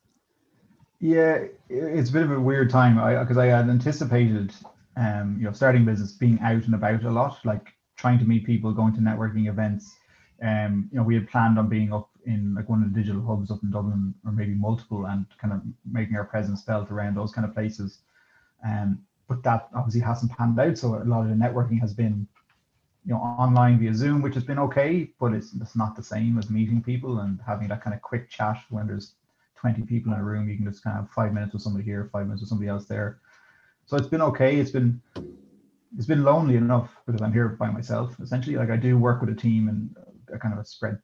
Yeah, 1.00 1.44
it's 1.68 2.10
a 2.10 2.12
bit 2.12 2.22
of 2.22 2.32
a 2.32 2.40
weird 2.40 2.70
time. 2.70 2.98
I 2.98 3.20
because 3.20 3.38
I 3.38 3.46
had 3.46 3.70
anticipated, 3.70 4.52
um, 4.98 5.36
you 5.38 5.44
know, 5.44 5.52
starting 5.52 5.84
business, 5.84 6.12
being 6.12 6.40
out 6.40 6.64
and 6.64 6.74
about 6.74 7.04
a 7.04 7.10
lot, 7.10 7.38
like 7.44 7.72
trying 7.96 8.18
to 8.18 8.24
meet 8.24 8.44
people, 8.44 8.72
going 8.72 8.94
to 8.94 9.00
networking 9.00 9.48
events. 9.48 9.94
Um, 10.42 10.88
you 10.90 10.98
know, 10.98 11.04
we 11.04 11.14
had 11.14 11.28
planned 11.28 11.58
on 11.58 11.68
being 11.68 11.92
up 11.92 12.10
in 12.26 12.54
like 12.54 12.68
one 12.68 12.82
of 12.82 12.92
the 12.92 13.00
digital 13.00 13.24
hubs 13.24 13.50
up 13.50 13.62
in 13.62 13.70
Dublin, 13.70 14.14
or 14.24 14.32
maybe 14.32 14.54
multiple, 14.54 15.06
and 15.06 15.24
kind 15.40 15.54
of 15.54 15.62
making 15.90 16.16
our 16.16 16.24
presence 16.24 16.64
felt 16.64 16.90
around 16.90 17.16
those 17.16 17.32
kind 17.32 17.46
of 17.46 17.54
places. 17.54 18.00
Um, 18.66 19.00
but 19.28 19.42
that 19.44 19.68
obviously 19.74 20.00
hasn't 20.00 20.32
panned 20.36 20.58
out. 20.58 20.76
So 20.76 20.96
a 20.96 21.04
lot 21.04 21.22
of 21.22 21.28
the 21.28 21.34
networking 21.34 21.80
has 21.80 21.94
been, 21.94 22.26
you 23.04 23.14
know, 23.14 23.18
online 23.18 23.78
via 23.78 23.94
Zoom, 23.94 24.20
which 24.20 24.34
has 24.34 24.44
been 24.44 24.58
okay, 24.58 25.12
but 25.20 25.32
it's 25.32 25.52
it's 25.54 25.76
not 25.76 25.94
the 25.94 26.02
same 26.02 26.38
as 26.38 26.50
meeting 26.50 26.82
people 26.82 27.20
and 27.20 27.38
having 27.46 27.68
that 27.68 27.84
kind 27.84 27.94
of 27.94 28.02
quick 28.02 28.28
chat 28.28 28.58
when 28.70 28.88
there's 28.88 29.14
20 29.60 29.82
people 29.82 30.12
in 30.12 30.18
a 30.18 30.24
room, 30.24 30.48
you 30.48 30.56
can 30.56 30.64
just 30.64 30.82
kind 30.82 30.98
of 30.98 31.10
five 31.10 31.32
minutes 31.32 31.52
with 31.52 31.62
somebody 31.62 31.84
here, 31.84 32.08
five 32.12 32.26
minutes 32.26 32.42
with 32.42 32.48
somebody 32.48 32.68
else 32.68 32.86
there. 32.86 33.18
So 33.88 33.96
it's 33.96 34.06
been 34.06 34.20
okay. 34.20 34.56
It's 34.58 34.70
been 34.70 35.00
it's 35.96 36.06
been 36.06 36.22
lonely 36.22 36.56
enough 36.56 36.94
because 37.06 37.22
I'm 37.22 37.32
here 37.32 37.48
by 37.48 37.70
myself. 37.70 38.14
Essentially, 38.20 38.56
like 38.56 38.68
I 38.68 38.76
do 38.76 38.98
work 38.98 39.22
with 39.22 39.30
a 39.30 39.34
team 39.34 39.68
and 39.68 39.96
a 40.30 40.38
kind 40.38 40.52
of 40.52 40.60
a 40.60 40.64
spread. 40.64 40.98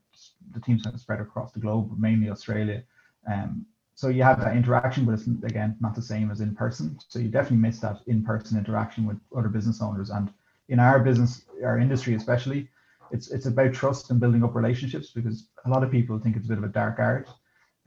The 0.52 0.60
team's 0.60 0.82
kind 0.82 0.94
of 0.94 1.00
spread 1.00 1.18
across 1.18 1.50
the 1.52 1.60
globe, 1.60 1.98
mainly 1.98 2.28
Australia. 2.28 2.84
Um, 3.26 3.64
so 3.94 4.08
you 4.08 4.22
have 4.22 4.38
that 4.40 4.54
interaction, 4.54 5.06
but 5.06 5.12
it's 5.12 5.26
again 5.26 5.78
not 5.80 5.94
the 5.94 6.02
same 6.02 6.30
as 6.30 6.42
in 6.42 6.54
person. 6.54 6.98
So 7.08 7.20
you 7.20 7.28
definitely 7.28 7.56
miss 7.56 7.78
that 7.80 8.00
in-person 8.06 8.58
interaction 8.58 9.06
with 9.06 9.16
other 9.34 9.48
business 9.48 9.80
owners. 9.80 10.10
And 10.10 10.30
in 10.68 10.78
our 10.78 11.00
business, 11.00 11.46
our 11.64 11.78
industry 11.78 12.14
especially, 12.16 12.68
it's 13.10 13.30
it's 13.30 13.46
about 13.46 13.72
trust 13.72 14.10
and 14.10 14.20
building 14.20 14.44
up 14.44 14.54
relationships 14.54 15.10
because 15.10 15.48
a 15.64 15.70
lot 15.70 15.84
of 15.84 15.90
people 15.90 16.18
think 16.18 16.36
it's 16.36 16.44
a 16.44 16.50
bit 16.50 16.58
of 16.58 16.64
a 16.64 16.68
dark 16.68 16.98
art. 16.98 17.30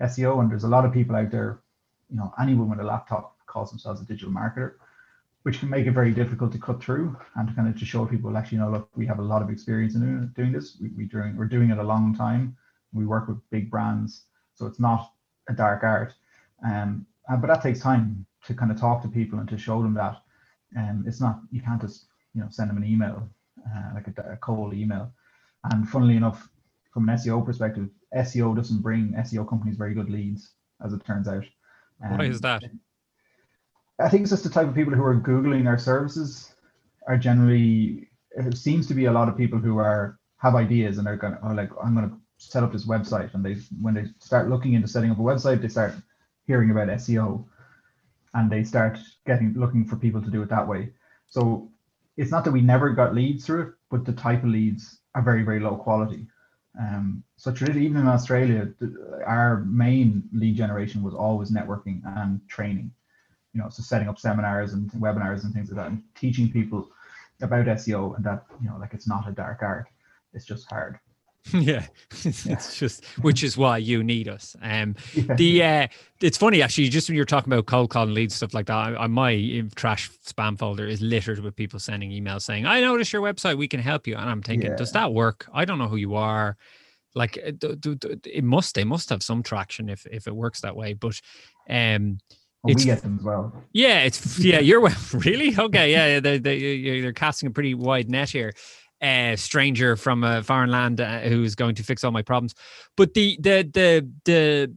SEO, 0.02 0.40
and 0.40 0.50
there's 0.50 0.64
a 0.64 0.68
lot 0.68 0.86
of 0.86 0.94
people 0.94 1.16
out 1.16 1.30
there, 1.30 1.60
you 2.10 2.18
know, 2.18 2.34
anyone 2.42 2.70
with 2.70 2.80
a 2.80 2.84
laptop 2.84 3.36
calls 3.46 3.70
themselves 3.70 4.02
a 4.02 4.06
digital 4.06 4.34
marketer, 4.34 4.74
which 5.48 5.60
can 5.60 5.70
make 5.70 5.88
it 5.88 5.92
very 5.92 6.12
difficult 6.12 6.52
to 6.52 6.58
cut 6.60 6.84
through 6.84 7.16
and 7.38 7.48
to 7.48 7.54
kind 7.54 7.70
of 7.70 7.80
to 7.80 7.86
show 7.86 8.06
people 8.06 8.36
actually, 8.36 8.58
you 8.58 8.64
know, 8.66 8.70
look, 8.70 8.90
we 8.98 9.06
have 9.06 9.20
a 9.20 9.22
lot 9.22 9.42
of 9.42 9.50
experience 9.50 9.96
in 9.96 10.30
doing, 10.36 10.52
this. 10.52 10.76
We, 10.82 10.90
we 10.90 11.06
doing, 11.06 11.38
we're 11.38 11.46
doing 11.46 11.70
it 11.70 11.78
a 11.78 11.84
long 11.84 12.14
time. 12.14 12.58
We 12.92 13.06
work 13.06 13.30
with 13.30 13.38
big 13.50 13.72
brands, 13.72 14.24
so 14.56 14.66
it's 14.66 14.78
not 14.78 15.14
a 15.48 15.54
dark 15.54 15.86
art. 15.86 16.14
Um, 16.70 17.06
but 17.30 17.48
that 17.48 17.62
takes 17.62 17.80
time 17.80 18.26
to 18.46 18.54
kind 18.54 18.72
of 18.72 18.78
talk 18.78 19.02
to 19.04 19.08
people 19.08 19.40
and 19.40 19.48
to 19.48 19.58
show 19.58 19.82
them 19.82 19.94
that. 19.94 20.22
Um, 20.78 21.06
it's 21.08 21.22
not 21.22 21.40
you 21.50 21.62
can't 21.62 21.80
just 21.80 22.08
you 22.34 22.42
know 22.42 22.50
send 22.50 22.70
them 22.70 22.76
an 22.76 22.84
email 22.84 23.30
uh, 23.66 23.92
like 23.96 24.10
a, 24.10 24.34
a 24.34 24.36
cold 24.36 24.74
email. 24.74 25.14
And 25.72 25.88
funnily 25.88 26.18
enough, 26.18 26.50
from 26.92 27.08
an 27.08 27.16
SEO 27.16 27.46
perspective, 27.46 27.88
SEO 28.14 28.54
doesn't 28.54 28.82
bring 28.82 29.14
SEO 29.14 29.48
companies 29.48 29.78
very 29.78 29.94
good 29.94 30.10
leads, 30.10 30.52
as 30.84 30.92
it 30.92 31.06
turns 31.06 31.30
out. 31.30 31.46
Why 32.00 32.26
is 32.26 32.38
Um, 32.38 32.42
that? 32.42 32.64
I 34.00 34.10
think 34.10 34.22
it's 34.22 34.32
just 34.32 34.44
the 34.44 34.50
type 34.50 34.68
of 34.68 34.76
people 34.76 34.94
who 34.94 35.04
are 35.04 35.16
Googling 35.16 35.68
our 35.68 35.78
services 35.78 36.54
are 37.08 37.18
generally, 37.18 38.10
it 38.32 38.58
seems 38.58 38.88
to 38.88 38.94
be 38.94 39.06
a 39.06 39.12
lot 39.12 39.30
of 39.30 39.38
people 39.38 39.60
who 39.60 39.78
are 39.80 40.20
have 40.38 40.56
ideas 40.56 40.98
and 40.98 41.08
they're 41.08 41.18
going 41.18 41.34
to, 41.34 41.40
oh, 41.44 41.54
like, 41.54 41.72
I'm 41.84 41.96
going 41.96 42.10
to 42.10 42.16
set 42.38 42.64
up 42.64 42.72
this 42.72 42.86
website. 42.86 43.34
And 43.34 43.44
they, 43.44 43.56
when 43.82 43.96
they 43.96 44.06
start 44.20 44.50
looking 44.50 44.74
into 44.74 44.88
setting 44.88 45.10
up 45.10 45.18
a 45.18 45.24
website, 45.24 45.62
they 45.62 45.68
start 45.68 45.94
hearing 46.46 46.70
about 46.70 46.90
SEO 46.90 47.44
and 48.36 48.52
they 48.52 48.64
start 48.64 49.00
getting, 49.26 49.54
looking 49.58 49.84
for 49.86 49.96
people 49.96 50.22
to 50.22 50.30
do 50.30 50.44
it 50.44 50.50
that 50.50 50.68
way. 50.68 50.90
So 51.28 51.72
it's 52.18 52.30
not 52.30 52.46
that 52.46 52.52
we 52.52 52.62
never 52.62 52.92
got 52.92 53.16
leads 53.16 53.46
through 53.46 53.62
it, 53.62 53.74
but 53.90 54.06
the 54.06 54.14
type 54.14 54.44
of 54.44 54.50
leads 54.50 55.00
are 55.16 55.24
very, 55.24 55.42
very 55.44 55.60
low 55.60 55.76
quality. 55.76 56.28
Um, 56.80 57.24
so 57.38 57.52
traditionally, 57.52 57.88
even 57.88 58.02
in 58.02 58.08
Australia, 58.08 58.70
our 59.26 59.66
main 59.66 60.30
lead 60.32 60.56
generation 60.56 61.02
was 61.02 61.16
always 61.16 61.50
networking 61.52 62.02
and 62.06 62.42
training. 62.48 62.92
You 63.58 63.64
know, 63.64 63.70
so 63.70 63.82
setting 63.82 64.08
up 64.08 64.20
seminars 64.20 64.74
and 64.74 64.92
webinars 64.92 65.44
and 65.44 65.52
things 65.52 65.72
like 65.72 65.78
that, 65.78 65.88
and 65.88 66.04
teaching 66.14 66.52
people 66.52 66.92
about 67.42 67.66
SEO 67.66 68.16
and 68.16 68.24
that 68.24 68.46
you 68.62 68.70
know, 68.70 68.78
like 68.78 68.94
it's 68.94 69.08
not 69.08 69.28
a 69.28 69.32
dark 69.32 69.64
art, 69.64 69.88
it's 70.34 70.46
just 70.46 70.70
hard. 70.70 71.00
yeah, 71.54 71.88
it's 72.12 72.78
just 72.78 73.04
which 73.24 73.44
is 73.44 73.58
why 73.58 73.80
you 73.80 74.04
need 74.04 74.28
us. 74.28 74.56
Um, 74.62 74.96
Yeah. 75.16 75.34
the 75.34 75.64
uh, 75.64 75.88
it's 76.22 76.38
funny 76.38 76.62
actually. 76.62 76.90
Just 76.90 77.10
when 77.10 77.16
you're 77.16 77.26
talking 77.26 77.52
about 77.52 77.66
cold 77.66 77.90
calling 77.90 78.14
leads 78.14 78.36
stuff 78.36 78.54
like 78.54 78.68
that, 78.68 78.76
I, 78.76 78.96
I, 79.04 79.08
my 79.08 79.64
trash 79.76 80.12
spam 80.24 80.60
folder 80.60 80.86
is 80.86 81.02
littered 81.02 81.40
with 81.40 81.56
people 81.56 81.80
sending 81.80 82.12
emails 82.12 82.44
saying, 82.44 82.68
"I 82.68 82.82
noticed 82.82 83.12
your 83.12 83.24
website. 83.24 83.58
We 83.58 83.68
can 83.68 83.80
help 83.80 84.06
you." 84.06 84.18
And 84.18 84.30
I'm 84.30 84.44
thinking, 84.44 84.76
does 84.76 84.92
that 84.92 85.14
work? 85.14 85.48
I 85.52 85.66
don't 85.66 85.80
know 85.80 85.88
who 85.88 85.96
you 85.96 86.14
are. 86.14 86.58
Like, 87.16 87.38
uh, 87.38 87.54
it 88.26 88.44
must. 88.44 88.76
They 88.76 88.84
must 88.84 89.10
have 89.10 89.24
some 89.24 89.42
traction 89.42 89.90
if 89.90 90.06
if 90.06 90.28
it 90.28 90.36
works 90.36 90.62
that 90.62 90.76
way. 90.76 90.94
But 90.94 91.20
um, 91.68 92.20
we 92.76 92.84
get 92.84 93.02
them 93.02 93.18
as 93.20 93.24
well. 93.24 93.54
yeah, 93.74 94.02
it's 94.02 94.40
yeah. 94.44 94.60
You're 94.60 94.82
well, 94.82 94.96
really 95.14 95.58
okay. 95.58 95.92
Yeah, 95.92 96.20
they 96.20 96.38
they 96.38 97.02
they're 97.02 97.14
casting 97.14 97.48
a 97.48 97.52
pretty 97.52 97.74
wide 97.74 98.10
net 98.10 98.30
here. 98.30 98.54
Uh, 99.00 99.36
stranger 99.36 99.96
from 99.96 100.24
a 100.24 100.42
foreign 100.42 100.72
land 100.72 101.00
uh, 101.00 101.20
who's 101.20 101.54
going 101.54 101.76
to 101.76 101.84
fix 101.84 102.04
all 102.04 102.12
my 102.12 102.24
problems. 102.24 102.56
But 102.96 103.14
the 103.14 103.38
the 103.40 103.70
the 103.72 104.10
the 104.26 104.76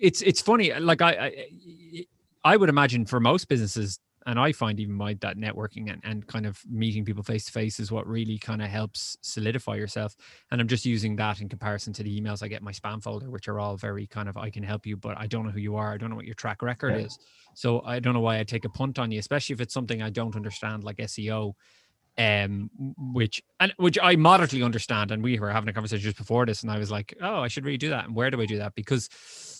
it's 0.00 0.22
it's 0.22 0.40
funny. 0.40 0.72
Like 0.72 1.02
I 1.02 1.10
I, 1.10 1.46
I 2.44 2.56
would 2.56 2.68
imagine 2.68 3.06
for 3.06 3.18
most 3.18 3.48
businesses, 3.48 3.98
and 4.28 4.38
I 4.38 4.52
find 4.52 4.78
even 4.78 4.94
my 4.94 5.14
that 5.22 5.38
networking 5.38 5.90
and, 5.90 6.02
and 6.04 6.26
kind 6.26 6.44
of 6.44 6.62
meeting 6.68 7.02
people 7.02 7.22
face 7.22 7.46
to 7.46 7.52
face 7.52 7.80
is 7.80 7.90
what 7.90 8.06
really 8.06 8.36
kind 8.36 8.60
of 8.60 8.68
helps 8.68 9.16
solidify 9.22 9.76
yourself. 9.76 10.14
And 10.50 10.60
I'm 10.60 10.68
just 10.68 10.84
using 10.84 11.16
that 11.16 11.40
in 11.40 11.48
comparison 11.48 11.94
to 11.94 12.02
the 12.02 12.20
emails 12.20 12.42
I 12.42 12.48
get 12.48 12.60
in 12.60 12.64
my 12.66 12.72
spam 12.72 13.02
folder, 13.02 13.30
which 13.30 13.48
are 13.48 13.58
all 13.58 13.78
very 13.78 14.06
kind 14.06 14.28
of 14.28 14.36
I 14.36 14.50
can 14.50 14.62
help 14.62 14.84
you, 14.84 14.98
but 14.98 15.16
I 15.16 15.26
don't 15.26 15.46
know 15.46 15.50
who 15.50 15.60
you 15.60 15.76
are. 15.76 15.94
I 15.94 15.96
don't 15.96 16.10
know 16.10 16.16
what 16.16 16.26
your 16.26 16.34
track 16.34 16.60
record 16.60 16.94
Yeah. 16.94 17.06
is. 17.06 17.18
So 17.54 17.80
I 17.80 18.00
don't 18.00 18.12
know 18.12 18.20
why 18.20 18.38
I 18.38 18.44
take 18.44 18.66
a 18.66 18.68
punt 18.68 18.98
on 18.98 19.10
you, 19.10 19.18
especially 19.18 19.54
if 19.54 19.62
it's 19.62 19.72
something 19.72 20.02
I 20.02 20.10
don't 20.10 20.36
understand, 20.36 20.84
like 20.84 20.98
SEO, 20.98 21.54
um, 22.18 22.68
which 22.98 23.42
and 23.60 23.72
which 23.78 23.98
I 24.02 24.16
moderately 24.16 24.62
understand. 24.62 25.10
And 25.10 25.22
we 25.22 25.38
were 25.38 25.50
having 25.50 25.70
a 25.70 25.72
conversation 25.72 26.02
just 26.02 26.18
before 26.18 26.44
this, 26.44 26.62
and 26.62 26.70
I 26.70 26.78
was 26.78 26.90
like, 26.90 27.14
oh, 27.22 27.40
I 27.40 27.48
should 27.48 27.64
really 27.64 27.78
do 27.78 27.88
that. 27.88 28.04
And 28.04 28.14
where 28.14 28.30
do 28.30 28.42
I 28.42 28.46
do 28.46 28.58
that? 28.58 28.74
Because 28.74 29.08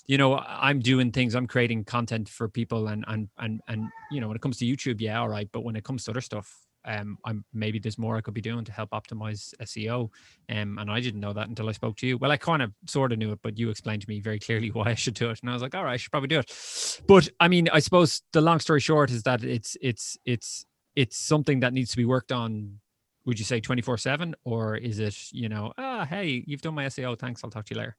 you 0.08 0.16
know, 0.16 0.38
I'm 0.38 0.80
doing 0.80 1.12
things, 1.12 1.34
I'm 1.34 1.46
creating 1.46 1.84
content 1.84 2.28
for 2.28 2.48
people, 2.48 2.88
and 2.88 3.04
and 3.06 3.28
and 3.38 3.60
and 3.68 3.88
you 4.10 4.20
know, 4.20 4.28
when 4.28 4.36
it 4.36 4.42
comes 4.42 4.56
to 4.58 4.64
YouTube, 4.64 5.00
yeah, 5.00 5.20
all 5.20 5.28
right. 5.28 5.48
But 5.52 5.60
when 5.60 5.76
it 5.76 5.84
comes 5.84 6.04
to 6.04 6.10
other 6.10 6.22
stuff, 6.22 6.50
um, 6.86 7.18
I'm 7.26 7.44
maybe 7.52 7.78
there's 7.78 7.98
more 7.98 8.16
I 8.16 8.22
could 8.22 8.32
be 8.32 8.40
doing 8.40 8.64
to 8.64 8.72
help 8.72 8.90
optimize 8.90 9.52
SEO. 9.60 10.08
Um, 10.48 10.78
and 10.78 10.90
I 10.90 11.00
didn't 11.00 11.20
know 11.20 11.34
that 11.34 11.48
until 11.48 11.68
I 11.68 11.72
spoke 11.72 11.98
to 11.98 12.06
you. 12.06 12.16
Well, 12.16 12.30
I 12.30 12.38
kind 12.38 12.62
of 12.62 12.72
sort 12.86 13.12
of 13.12 13.18
knew 13.18 13.32
it, 13.32 13.40
but 13.42 13.58
you 13.58 13.68
explained 13.68 14.00
to 14.00 14.08
me 14.08 14.20
very 14.20 14.38
clearly 14.38 14.70
why 14.72 14.86
I 14.86 14.94
should 14.94 15.14
do 15.14 15.28
it, 15.28 15.40
and 15.42 15.50
I 15.50 15.52
was 15.52 15.62
like, 15.62 15.74
all 15.74 15.84
right, 15.84 15.92
I 15.92 15.96
should 15.98 16.10
probably 16.10 16.28
do 16.28 16.38
it. 16.38 17.02
But 17.06 17.28
I 17.38 17.48
mean, 17.48 17.68
I 17.70 17.80
suppose 17.80 18.22
the 18.32 18.40
long 18.40 18.60
story 18.60 18.80
short 18.80 19.10
is 19.10 19.24
that 19.24 19.44
it's 19.44 19.76
it's 19.82 20.16
it's 20.24 20.64
it's 20.96 21.18
something 21.18 21.60
that 21.60 21.74
needs 21.74 21.90
to 21.90 21.98
be 21.98 22.06
worked 22.06 22.32
on 22.32 22.80
would 23.26 23.38
you 23.38 23.44
say 23.44 23.60
24 23.60 23.98
7 23.98 24.34
or 24.44 24.76
is 24.76 24.98
it 24.98 25.14
you 25.32 25.50
know 25.50 25.70
ah 25.76 26.06
hey 26.06 26.42
you've 26.46 26.62
done 26.62 26.74
my 26.74 26.86
seo 26.86 27.16
thanks 27.16 27.44
i'll 27.44 27.50
talk 27.50 27.66
to 27.66 27.74
you 27.74 27.78
later 27.78 27.94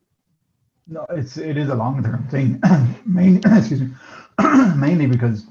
no 0.89 1.05
it's 1.09 1.37
it 1.37 1.57
is 1.57 1.69
a 1.69 1.75
long 1.75 2.03
term 2.03 2.27
thing. 2.29 2.61
Mainly 3.05 3.41
excuse 3.57 3.81
me. 3.81 3.89
Mainly 4.75 5.07
because 5.07 5.45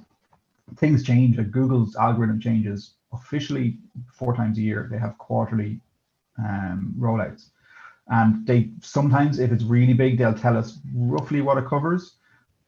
things 0.77 1.03
change 1.03 1.39
like 1.39 1.51
google's 1.51 1.97
algorithm 1.97 2.41
changes 2.41 2.95
officially 3.13 3.79
four 4.13 4.35
times 4.35 4.59
a 4.59 4.61
year. 4.61 4.89
They 4.91 4.99
have 4.99 5.17
quarterly 5.19 5.81
um, 6.39 6.95
rollouts. 6.99 7.47
And 8.09 8.47
they 8.47 8.71
sometimes 8.81 9.39
if 9.39 9.53
it's 9.53 9.65
really 9.65 9.95
big 9.95 10.19
they'll 10.19 10.35
tell 10.35 10.57
us 10.57 10.79
roughly 10.95 11.41
what 11.41 11.59
it 11.59 11.67
covers 11.67 12.15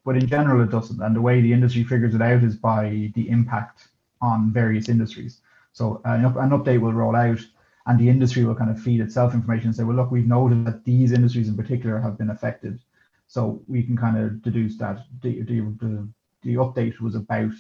but 0.05 0.17
in 0.17 0.27
general 0.27 0.63
it 0.63 0.71
doesn't. 0.71 1.03
And 1.03 1.15
the 1.15 1.21
way 1.21 1.41
the 1.41 1.53
industry 1.53 1.85
figures 1.85 2.15
it 2.15 2.23
out 2.23 2.43
is 2.43 2.57
by 2.57 3.13
the 3.15 3.29
impact 3.29 3.89
on 4.23 4.53
various 4.53 4.89
industries. 4.89 5.41
So 5.73 6.01
an, 6.05 6.25
up, 6.25 6.37
an 6.37 6.51
update 6.51 6.81
will 6.81 6.93
roll 6.93 7.17
out 7.17 7.41
and 7.91 7.99
the 7.99 8.09
industry 8.09 8.45
will 8.45 8.55
kind 8.55 8.71
of 8.71 8.81
feed 8.81 9.01
itself 9.01 9.35
information 9.35 9.67
and 9.67 9.75
say, 9.75 9.83
well, 9.83 9.97
look, 9.97 10.13
we've 10.13 10.29
noted 10.29 10.65
that 10.65 10.85
these 10.85 11.11
industries 11.11 11.49
in 11.49 11.57
particular 11.57 11.99
have 11.99 12.17
been 12.17 12.31
affected. 12.31 12.79
So 13.27 13.63
we 13.67 13.83
can 13.83 13.97
kind 13.97 14.17
of 14.17 14.43
deduce 14.43 14.79
that 14.79 15.01
the, 15.23 15.43
the, 15.43 16.09
the, 16.45 16.55
update 16.55 17.01
was 17.01 17.17
about 17.17 17.51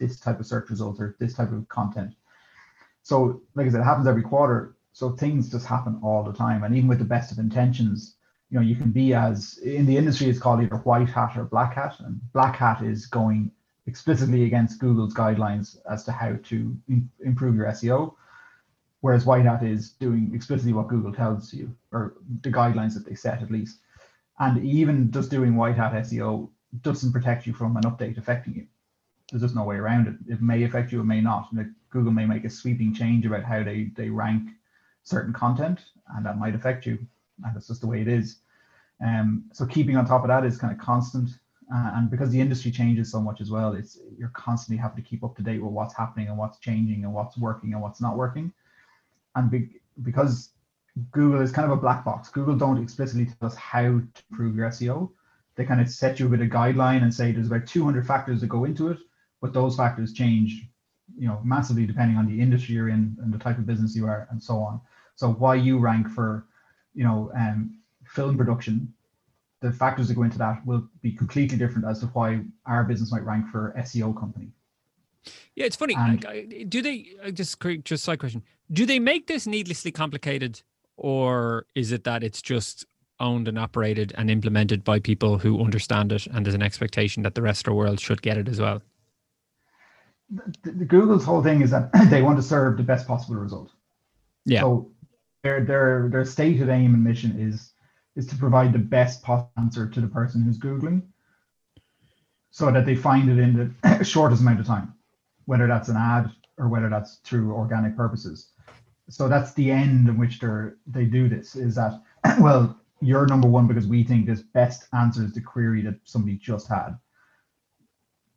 this 0.00 0.18
type 0.18 0.40
of 0.40 0.46
search 0.46 0.70
results 0.70 0.98
or 0.98 1.14
this 1.20 1.34
type 1.34 1.52
of 1.52 1.68
content. 1.68 2.14
So 3.04 3.42
like 3.54 3.68
I 3.68 3.70
said, 3.70 3.80
it 3.80 3.84
happens 3.84 4.08
every 4.08 4.24
quarter. 4.24 4.74
So 4.92 5.10
things 5.10 5.52
just 5.52 5.66
happen 5.66 6.00
all 6.02 6.24
the 6.24 6.32
time. 6.32 6.64
And 6.64 6.74
even 6.74 6.88
with 6.88 6.98
the 6.98 7.04
best 7.04 7.30
of 7.30 7.38
intentions, 7.38 8.16
you 8.50 8.58
know, 8.58 8.64
you 8.66 8.74
can 8.74 8.90
be 8.90 9.14
as 9.14 9.58
in 9.58 9.86
the 9.86 9.96
industry, 9.96 10.28
it's 10.28 10.40
called 10.40 10.62
either 10.62 10.78
white 10.78 11.10
hat 11.10 11.36
or 11.36 11.44
black 11.44 11.74
hat. 11.74 11.94
And 12.00 12.20
black 12.32 12.56
hat 12.56 12.82
is 12.82 13.06
going 13.06 13.52
explicitly 13.86 14.46
against 14.46 14.80
Google's 14.80 15.14
guidelines 15.14 15.76
as 15.88 16.02
to 16.04 16.12
how 16.12 16.34
to 16.46 16.76
in, 16.88 17.08
improve 17.20 17.54
your 17.54 17.66
SEO, 17.66 18.16
whereas 19.00 19.26
White 19.26 19.44
Hat 19.44 19.62
is 19.62 19.90
doing 19.90 20.30
explicitly 20.34 20.72
what 20.72 20.88
Google 20.88 21.12
tells 21.12 21.52
you, 21.52 21.74
or 21.92 22.14
the 22.42 22.50
guidelines 22.50 22.94
that 22.94 23.06
they 23.06 23.14
set 23.14 23.42
at 23.42 23.50
least. 23.50 23.78
And 24.38 24.64
even 24.64 25.10
just 25.10 25.30
doing 25.30 25.56
White 25.56 25.76
Hat 25.76 25.92
SEO 25.92 26.50
doesn't 26.82 27.12
protect 27.12 27.46
you 27.46 27.54
from 27.54 27.76
an 27.76 27.84
update 27.84 28.18
affecting 28.18 28.54
you. 28.54 28.66
There's 29.30 29.42
just 29.42 29.54
no 29.54 29.64
way 29.64 29.76
around 29.76 30.06
it. 30.08 30.32
It 30.32 30.42
may 30.42 30.62
affect 30.64 30.92
you, 30.92 31.00
it 31.00 31.04
may 31.04 31.20
not. 31.20 31.48
Like 31.52 31.66
Google 31.90 32.12
may 32.12 32.26
make 32.26 32.44
a 32.44 32.50
sweeping 32.50 32.94
change 32.94 33.26
about 33.26 33.44
how 33.44 33.62
they, 33.62 33.90
they 33.96 34.10
rank 34.10 34.50
certain 35.02 35.32
content, 35.32 35.80
and 36.14 36.24
that 36.26 36.38
might 36.38 36.54
affect 36.54 36.86
you. 36.86 36.98
And 37.44 37.54
that's 37.54 37.68
just 37.68 37.80
the 37.80 37.86
way 37.86 38.00
it 38.00 38.08
is. 38.08 38.38
Um, 39.04 39.44
so 39.52 39.66
keeping 39.66 39.96
on 39.96 40.06
top 40.06 40.22
of 40.22 40.28
that 40.28 40.44
is 40.44 40.56
kind 40.56 40.72
of 40.72 40.78
constant 40.78 41.30
uh, 41.72 41.92
and 41.94 42.10
because 42.10 42.30
the 42.30 42.40
industry 42.40 42.70
changes 42.70 43.10
so 43.10 43.20
much 43.20 43.40
as 43.40 43.50
well, 43.50 43.74
it's 43.74 43.98
you're 44.16 44.28
constantly 44.30 44.80
having 44.80 45.02
to 45.02 45.08
keep 45.08 45.24
up 45.24 45.36
to 45.36 45.42
date 45.42 45.60
with 45.60 45.72
what's 45.72 45.96
happening 45.96 46.28
and 46.28 46.38
what's 46.38 46.58
changing 46.58 47.02
and 47.04 47.12
what's 47.12 47.36
working 47.36 47.72
and 47.72 47.82
what's 47.82 48.00
not 48.00 48.16
working. 48.16 48.52
And 49.36 49.50
be, 49.50 49.80
because 50.02 50.50
Google 51.12 51.40
is 51.40 51.52
kind 51.52 51.70
of 51.70 51.76
a 51.76 51.80
black 51.80 52.04
box, 52.04 52.28
Google 52.28 52.56
don't 52.56 52.82
explicitly 52.82 53.26
tell 53.26 53.48
us 53.48 53.54
how 53.54 53.82
to 53.82 54.08
improve 54.30 54.56
your 54.56 54.68
SEO. 54.70 55.10
They 55.54 55.64
kind 55.64 55.80
of 55.80 55.88
set 55.88 56.18
you 56.18 56.28
with 56.28 56.42
a 56.42 56.46
guideline 56.46 57.02
and 57.02 57.14
say 57.14 57.32
there's 57.32 57.46
about 57.46 57.66
200 57.66 58.06
factors 58.06 58.40
that 58.40 58.48
go 58.48 58.64
into 58.64 58.88
it, 58.88 58.98
but 59.40 59.52
those 59.52 59.76
factors 59.76 60.12
change, 60.12 60.66
you 61.16 61.28
know, 61.28 61.40
massively 61.44 61.86
depending 61.86 62.16
on 62.16 62.26
the 62.26 62.40
industry 62.40 62.74
you're 62.74 62.88
in 62.88 63.16
and 63.22 63.32
the 63.32 63.38
type 63.38 63.58
of 63.58 63.66
business 63.66 63.94
you 63.94 64.06
are 64.06 64.26
and 64.30 64.42
so 64.42 64.58
on. 64.58 64.80
So 65.14 65.32
why 65.32 65.54
you 65.54 65.78
rank 65.78 66.08
for, 66.08 66.46
you 66.94 67.04
know, 67.04 67.30
um, 67.36 67.78
film 68.04 68.36
production 68.36 68.92
the 69.60 69.72
factors 69.72 70.08
that 70.08 70.14
go 70.14 70.22
into 70.22 70.38
that 70.38 70.64
will 70.66 70.88
be 71.02 71.12
completely 71.12 71.56
different 71.56 71.86
as 71.86 72.00
to 72.00 72.06
why 72.06 72.40
our 72.66 72.84
business 72.84 73.10
might 73.10 73.24
rank 73.24 73.48
for 73.48 73.74
SEO 73.78 74.18
company. 74.18 74.48
Yeah, 75.54 75.64
it's 75.64 75.76
funny. 75.76 75.94
And, 75.96 76.70
do 76.70 76.82
they 76.82 77.14
just 77.32 77.60
just 77.84 78.04
side 78.04 78.18
question? 78.18 78.42
Do 78.72 78.86
they 78.86 78.98
make 78.98 79.26
this 79.26 79.46
needlessly 79.46 79.92
complicated, 79.92 80.62
or 80.96 81.66
is 81.74 81.92
it 81.92 82.04
that 82.04 82.22
it's 82.22 82.42
just 82.42 82.84
owned 83.20 83.48
and 83.48 83.58
operated 83.58 84.12
and 84.16 84.30
implemented 84.30 84.84
by 84.84 84.98
people 84.98 85.38
who 85.38 85.62
understand 85.62 86.12
it, 86.12 86.26
and 86.26 86.44
there's 86.44 86.54
an 86.54 86.62
expectation 86.62 87.22
that 87.22 87.34
the 87.34 87.42
rest 87.42 87.60
of 87.66 87.72
the 87.72 87.74
world 87.74 88.00
should 88.00 88.22
get 88.22 88.36
it 88.36 88.48
as 88.48 88.60
well? 88.60 88.82
The, 90.30 90.72
the 90.72 90.84
Google's 90.84 91.24
whole 91.24 91.42
thing 91.42 91.62
is 91.62 91.70
that 91.70 91.90
they 92.10 92.22
want 92.22 92.36
to 92.38 92.42
serve 92.42 92.76
the 92.76 92.82
best 92.82 93.06
possible 93.06 93.36
result. 93.36 93.70
Yeah. 94.44 94.60
So 94.60 94.90
their 95.42 95.64
their 95.64 96.08
their 96.10 96.24
stated 96.24 96.68
aim 96.68 96.94
and 96.94 97.04
mission 97.04 97.38
is 97.38 97.72
is 98.16 98.26
to 98.26 98.36
provide 98.36 98.72
the 98.72 98.78
best 98.78 99.22
possible 99.22 99.52
answer 99.58 99.88
to 99.88 100.00
the 100.00 100.08
person 100.08 100.42
who's 100.42 100.58
Googling 100.58 101.02
so 102.50 102.70
that 102.72 102.86
they 102.86 102.96
find 102.96 103.28
it 103.28 103.38
in 103.38 103.76
the 103.82 104.04
shortest 104.04 104.40
amount 104.42 104.58
of 104.58 104.66
time, 104.66 104.94
whether 105.44 105.66
that's 105.66 105.88
an 105.88 105.96
ad 105.96 106.30
or 106.58 106.68
whether 106.68 106.88
that's 106.88 107.16
through 107.16 107.52
organic 107.52 107.96
purposes. 107.96 108.48
So 109.08 109.28
that's 109.28 109.54
the 109.54 109.70
end 109.70 110.08
in 110.08 110.18
which 110.18 110.40
they're 110.40 110.76
they 110.86 111.04
do 111.04 111.28
this 111.28 111.54
is 111.54 111.76
that 111.76 112.02
well, 112.40 112.78
you're 113.00 113.26
number 113.26 113.48
one 113.48 113.66
because 113.66 113.86
we 113.86 114.02
think 114.02 114.26
this 114.26 114.42
best 114.42 114.88
answers 114.92 115.32
the 115.32 115.40
query 115.40 115.82
that 115.82 116.00
somebody 116.04 116.36
just 116.36 116.68
had. 116.68 116.98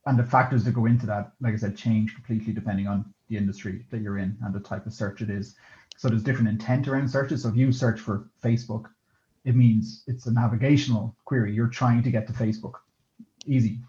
And 0.06 0.18
the 0.18 0.24
factors 0.24 0.64
that 0.64 0.74
go 0.74 0.86
into 0.86 1.06
that, 1.08 1.34
like 1.42 1.54
I 1.54 1.58
said, 1.58 1.78
change 1.78 2.14
completely 2.14 2.54
depending 2.54 2.88
on 2.88 3.14
the 3.30 3.38
industry 3.38 3.86
that 3.92 4.02
you're 4.02 4.18
in 4.18 4.38
and 4.44 4.54
the 4.54 4.60
type 4.60 4.86
of 4.86 4.94
search 4.94 5.22
it 5.22 5.30
is. 5.30 5.56
So 5.98 6.08
there's 6.08 6.24
different 6.24 6.50
intent 6.50 6.88
around 6.88 7.10
searches. 7.10 7.44
So 7.44 7.50
if 7.50 7.56
you 7.56 7.72
search 7.72 8.00
for 8.00 8.30
Facebook, 8.44 8.86
it 9.46 9.56
means 9.56 10.04
it's 10.08 10.26
a 10.26 10.34
navigational 10.34 11.16
query. 11.26 11.54
You're 11.54 11.68
trying 11.68 12.04
to 12.04 12.12
get 12.12 12.28
to 12.28 12.34
Facebook. 12.34 12.74
Easy. 13.46 13.80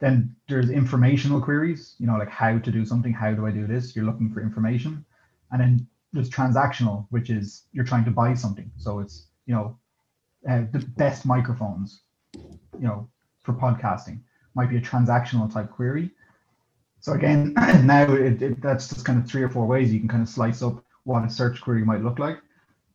Then 0.00 0.34
there's 0.48 0.70
informational 0.70 1.40
queries, 1.40 1.94
you 1.98 2.06
know, 2.06 2.16
like 2.16 2.28
how 2.28 2.58
to 2.58 2.70
do 2.70 2.84
something, 2.84 3.12
how 3.12 3.32
do 3.32 3.46
I 3.46 3.50
do 3.50 3.66
this? 3.66 3.94
You're 3.94 4.04
looking 4.04 4.30
for 4.30 4.42
information. 4.42 5.04
And 5.54 5.62
then 5.62 5.86
there's 6.12 6.28
transactional, 6.28 7.06
which 7.10 7.30
is 7.30 7.62
you're 7.72 7.84
trying 7.84 8.04
to 8.06 8.10
buy 8.10 8.34
something. 8.34 8.68
So 8.76 8.98
it's, 8.98 9.28
you 9.46 9.54
know, 9.54 9.76
uh, 10.50 10.62
the 10.72 10.80
best 10.96 11.24
microphones, 11.24 12.00
you 12.34 12.80
know, 12.80 13.08
for 13.44 13.54
podcasting 13.54 14.18
might 14.56 14.68
be 14.68 14.78
a 14.78 14.80
transactional 14.80 15.50
type 15.52 15.70
query. 15.70 16.10
So 16.98 17.12
again, 17.12 17.54
now 17.84 18.02
it, 18.02 18.42
it, 18.42 18.60
that's 18.60 18.88
just 18.88 19.04
kind 19.04 19.16
of 19.16 19.28
three 19.28 19.42
or 19.42 19.48
four 19.48 19.64
ways 19.64 19.92
you 19.92 20.00
can 20.00 20.08
kind 20.08 20.22
of 20.24 20.28
slice 20.28 20.60
up 20.60 20.82
what 21.04 21.24
a 21.24 21.30
search 21.30 21.60
query 21.60 21.84
might 21.84 22.02
look 22.02 22.18
like 22.18 22.40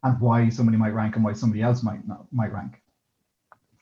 and 0.04 0.20
why 0.20 0.50
somebody 0.50 0.78
might 0.78 0.94
rank 0.94 1.16
and 1.16 1.24
why 1.24 1.32
somebody 1.32 1.62
else 1.62 1.82
might 1.82 2.06
not 2.06 2.26
might 2.34 2.52
rank. 2.52 2.82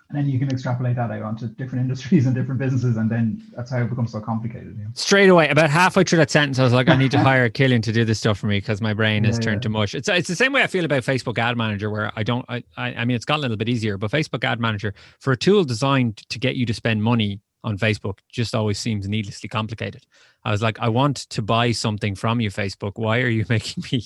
And 0.09 0.17
then 0.17 0.29
you 0.29 0.39
can 0.39 0.49
extrapolate 0.49 0.95
that 0.95 1.11
out 1.11 1.21
onto 1.21 1.47
different 1.47 1.81
industries 1.81 2.27
and 2.27 2.33
different 2.33 2.59
businesses, 2.59 2.95
and 2.95 3.11
then 3.11 3.43
that's 3.53 3.71
how 3.71 3.81
it 3.81 3.89
becomes 3.89 4.13
so 4.13 4.21
complicated. 4.21 4.77
You 4.77 4.85
know? 4.85 4.89
Straight 4.93 5.27
away, 5.27 5.49
about 5.49 5.69
halfway 5.69 6.05
through 6.05 6.19
that 6.19 6.31
sentence, 6.31 6.59
I 6.59 6.63
was 6.63 6.71
like, 6.71 6.87
I 6.87 6.95
need 6.95 7.11
to 7.11 7.19
hire 7.23 7.43
a 7.43 7.49
Killian 7.49 7.81
to 7.81 7.91
do 7.91 8.05
this 8.05 8.19
stuff 8.19 8.39
for 8.39 8.47
me 8.47 8.59
because 8.59 8.79
my 8.79 8.93
brain 8.93 9.25
has 9.25 9.35
yeah, 9.35 9.41
turned 9.41 9.57
yeah. 9.57 9.63
to 9.63 9.69
mush. 9.69 9.93
It's 9.93 10.07
it's 10.07 10.29
the 10.29 10.35
same 10.35 10.53
way 10.53 10.63
I 10.63 10.67
feel 10.67 10.85
about 10.85 11.03
Facebook 11.03 11.37
Ad 11.37 11.57
Manager, 11.57 11.89
where 11.89 12.11
I 12.15 12.23
don't, 12.23 12.45
I, 12.49 12.63
I 12.77 13.03
mean, 13.03 13.15
it's 13.15 13.25
got 13.25 13.39
a 13.39 13.41
little 13.41 13.57
bit 13.57 13.67
easier, 13.67 13.97
but 13.97 14.09
Facebook 14.09 14.45
Ad 14.45 14.61
Manager 14.61 14.93
for 15.19 15.33
a 15.33 15.37
tool 15.37 15.65
designed 15.65 16.17
to 16.29 16.39
get 16.39 16.55
you 16.55 16.65
to 16.65 16.73
spend 16.73 17.03
money 17.03 17.41
on 17.63 17.77
Facebook 17.77 18.19
just 18.29 18.55
always 18.55 18.79
seems 18.79 19.09
needlessly 19.09 19.49
complicated. 19.49 20.05
I 20.45 20.51
was 20.51 20.61
like, 20.61 20.79
I 20.79 20.87
want 20.87 21.17
to 21.17 21.41
buy 21.41 21.73
something 21.73 22.15
from 22.15 22.39
you, 22.39 22.49
Facebook. 22.49 22.93
Why 22.95 23.19
are 23.19 23.27
you 23.27 23.45
making 23.49 23.83
me 23.91 24.05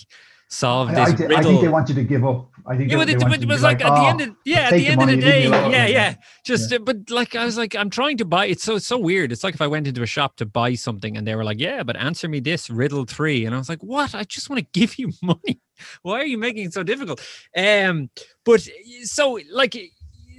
solve 0.51 0.89
this 0.89 0.99
I, 0.99 1.03
I, 1.03 1.07
riddle. 1.11 1.37
I 1.37 1.43
think 1.43 1.61
they 1.61 1.67
want 1.69 1.89
you 1.89 1.95
to 1.95 2.03
give 2.03 2.25
up. 2.25 2.49
I 2.67 2.77
think 2.77 2.91
yeah, 2.91 3.03
they, 3.03 3.15
but 3.15 3.41
it, 3.41 3.47
was 3.47 3.63
like, 3.63 3.81
like, 3.81 3.91
at 3.91 3.95
the 3.95 4.07
end 4.07 4.21
of 4.21 4.35
yeah, 4.45 4.59
at 4.67 4.73
the 4.73 4.87
end 4.87 5.01
of 5.01 5.07
the 5.07 5.17
day, 5.17 5.47
yeah, 5.47 5.87
yeah. 5.87 6.15
Just 6.45 6.71
yeah. 6.71 6.77
but 6.77 7.09
like 7.09 7.35
I 7.35 7.45
was 7.45 7.57
like, 7.57 7.75
I'm 7.75 7.89
trying 7.89 8.17
to 8.17 8.25
buy. 8.25 8.45
It's 8.45 8.63
so 8.63 8.75
it's 8.75 8.85
so 8.85 8.99
weird. 8.99 9.31
It's 9.31 9.43
like 9.43 9.55
if 9.55 9.61
I 9.61 9.67
went 9.67 9.87
into 9.87 10.03
a 10.03 10.07
shop 10.07 10.35
to 10.37 10.45
buy 10.45 10.75
something 10.75 11.17
and 11.17 11.25
they 11.25 11.35
were 11.35 11.43
like, 11.43 11.59
yeah, 11.59 11.81
but 11.81 11.95
answer 11.95 12.27
me 12.27 12.39
this 12.39 12.69
riddle 12.69 13.05
three, 13.05 13.45
and 13.45 13.55
I 13.55 13.57
was 13.57 13.69
like, 13.69 13.81
what? 13.81 14.13
I 14.13 14.23
just 14.23 14.49
want 14.49 14.59
to 14.59 14.67
give 14.79 14.99
you 14.99 15.11
money. 15.23 15.59
Why 16.03 16.19
are 16.19 16.25
you 16.25 16.37
making 16.37 16.65
it 16.65 16.73
so 16.73 16.83
difficult? 16.83 17.25
Um, 17.57 18.11
but 18.45 18.67
so 19.03 19.39
like 19.51 19.75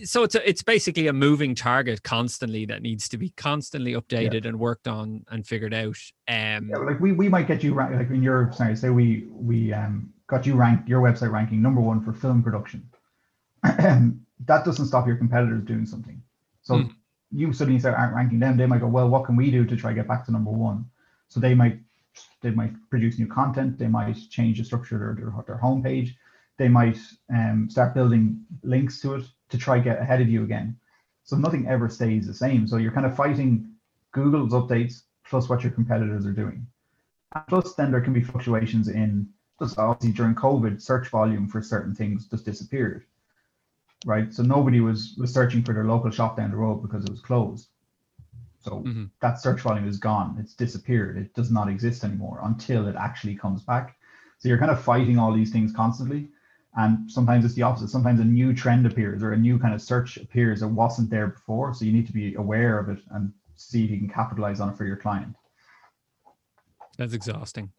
so 0.04 0.22
it's 0.22 0.34
a, 0.34 0.48
it's 0.48 0.62
basically 0.62 1.06
a 1.06 1.12
moving 1.12 1.54
target 1.54 2.02
constantly 2.02 2.64
that 2.66 2.82
needs 2.82 3.08
to 3.10 3.18
be 3.18 3.30
constantly 3.30 3.92
updated 3.92 4.42
yeah. 4.44 4.48
and 4.48 4.58
worked 4.58 4.88
on 4.88 5.24
and 5.30 5.46
figured 5.46 5.74
out. 5.74 5.96
Um, 6.28 6.68
yeah, 6.68 6.78
like 6.78 7.00
we, 7.00 7.12
we 7.12 7.28
might 7.28 7.46
get 7.46 7.62
you 7.62 7.74
rank, 7.74 7.94
like 7.94 8.10
in 8.10 8.22
your 8.22 8.50
sorry, 8.52 8.76
say 8.76 8.90
we 8.90 9.26
we 9.30 9.72
um 9.72 10.12
got 10.26 10.46
you 10.46 10.54
ranked 10.54 10.88
your 10.88 11.02
website 11.02 11.30
ranking 11.30 11.60
number 11.60 11.80
one 11.80 12.02
for 12.02 12.12
film 12.12 12.42
production. 12.42 12.88
that 13.62 14.64
doesn't 14.64 14.86
stop 14.86 15.06
your 15.06 15.16
competitors 15.16 15.64
doing 15.64 15.86
something. 15.86 16.22
So 16.62 16.74
mm. 16.74 16.90
you 17.30 17.52
suddenly 17.52 17.80
start 17.80 18.14
ranking 18.14 18.38
them. 18.38 18.56
They 18.56 18.66
might 18.66 18.80
go, 18.80 18.88
well, 18.88 19.08
what 19.08 19.24
can 19.24 19.36
we 19.36 19.50
do 19.50 19.64
to 19.64 19.76
try 19.76 19.90
to 19.90 19.96
get 19.96 20.08
back 20.08 20.24
to 20.26 20.32
number 20.32 20.50
one? 20.50 20.86
So 21.28 21.40
they 21.40 21.54
might 21.54 21.78
they 22.42 22.50
might 22.50 22.72
produce 22.90 23.18
new 23.18 23.26
content. 23.26 23.78
They 23.78 23.88
might 23.88 24.16
change 24.30 24.58
the 24.58 24.64
structure 24.64 25.10
of 25.10 25.16
their, 25.16 25.24
their, 25.24 25.44
their 25.46 25.60
homepage. 25.62 26.10
They 26.58 26.68
might 26.68 26.98
um, 27.32 27.68
start 27.70 27.94
building 27.94 28.44
links 28.62 29.00
to 29.00 29.14
it 29.14 29.24
to 29.52 29.58
try 29.58 29.78
get 29.78 30.00
ahead 30.00 30.22
of 30.22 30.30
you 30.30 30.42
again. 30.42 30.76
So 31.24 31.36
nothing 31.36 31.68
ever 31.68 31.88
stays 31.88 32.26
the 32.26 32.34
same. 32.34 32.66
So 32.66 32.78
you're 32.78 32.90
kind 32.90 33.06
of 33.06 33.14
fighting 33.14 33.70
Google's 34.12 34.52
updates 34.52 35.02
plus 35.28 35.48
what 35.48 35.62
your 35.62 35.72
competitors 35.72 36.26
are 36.26 36.32
doing. 36.32 36.66
plus, 37.48 37.74
then 37.74 37.92
there 37.92 38.00
can 38.00 38.14
be 38.14 38.22
fluctuations 38.22 38.88
in 38.88 39.28
just 39.60 39.78
obviously 39.78 40.12
during 40.12 40.34
COVID, 40.34 40.80
search 40.80 41.08
volume 41.08 41.46
for 41.48 41.62
certain 41.62 41.94
things 41.94 42.26
just 42.26 42.46
disappeared, 42.46 43.04
right? 44.06 44.32
So 44.32 44.42
nobody 44.42 44.80
was 44.80 45.14
was 45.18 45.32
searching 45.32 45.62
for 45.62 45.74
their 45.74 45.84
local 45.84 46.10
shop 46.10 46.36
down 46.38 46.50
the 46.50 46.56
road 46.56 46.82
because 46.82 47.04
it 47.04 47.10
was 47.10 47.20
closed. 47.20 47.68
So 48.60 48.70
mm-hmm. 48.80 49.04
that 49.20 49.40
search 49.40 49.60
volume 49.60 49.86
is 49.86 49.98
gone. 49.98 50.36
It's 50.40 50.54
disappeared. 50.54 51.18
It 51.18 51.34
does 51.34 51.50
not 51.50 51.68
exist 51.68 52.04
anymore 52.04 52.40
until 52.42 52.88
it 52.88 52.96
actually 52.96 53.34
comes 53.34 53.62
back. 53.62 53.96
So 54.38 54.48
you're 54.48 54.58
kind 54.58 54.70
of 54.70 54.82
fighting 54.82 55.18
all 55.18 55.32
these 55.32 55.52
things 55.52 55.72
constantly. 55.72 56.30
And 56.74 57.10
sometimes 57.10 57.44
it's 57.44 57.54
the 57.54 57.62
opposite. 57.62 57.88
Sometimes 57.88 58.20
a 58.20 58.24
new 58.24 58.54
trend 58.54 58.86
appears 58.86 59.22
or 59.22 59.32
a 59.32 59.36
new 59.36 59.58
kind 59.58 59.74
of 59.74 59.82
search 59.82 60.16
appears 60.16 60.60
that 60.60 60.68
wasn't 60.68 61.10
there 61.10 61.28
before. 61.28 61.74
So 61.74 61.84
you 61.84 61.92
need 61.92 62.06
to 62.06 62.12
be 62.12 62.34
aware 62.34 62.78
of 62.78 62.88
it 62.88 62.98
and 63.10 63.32
see 63.56 63.84
if 63.84 63.90
you 63.90 63.98
can 63.98 64.08
capitalize 64.08 64.60
on 64.60 64.70
it 64.70 64.76
for 64.76 64.86
your 64.86 64.96
client. 64.96 65.36
That's 66.96 67.12
exhausting. 67.12 67.70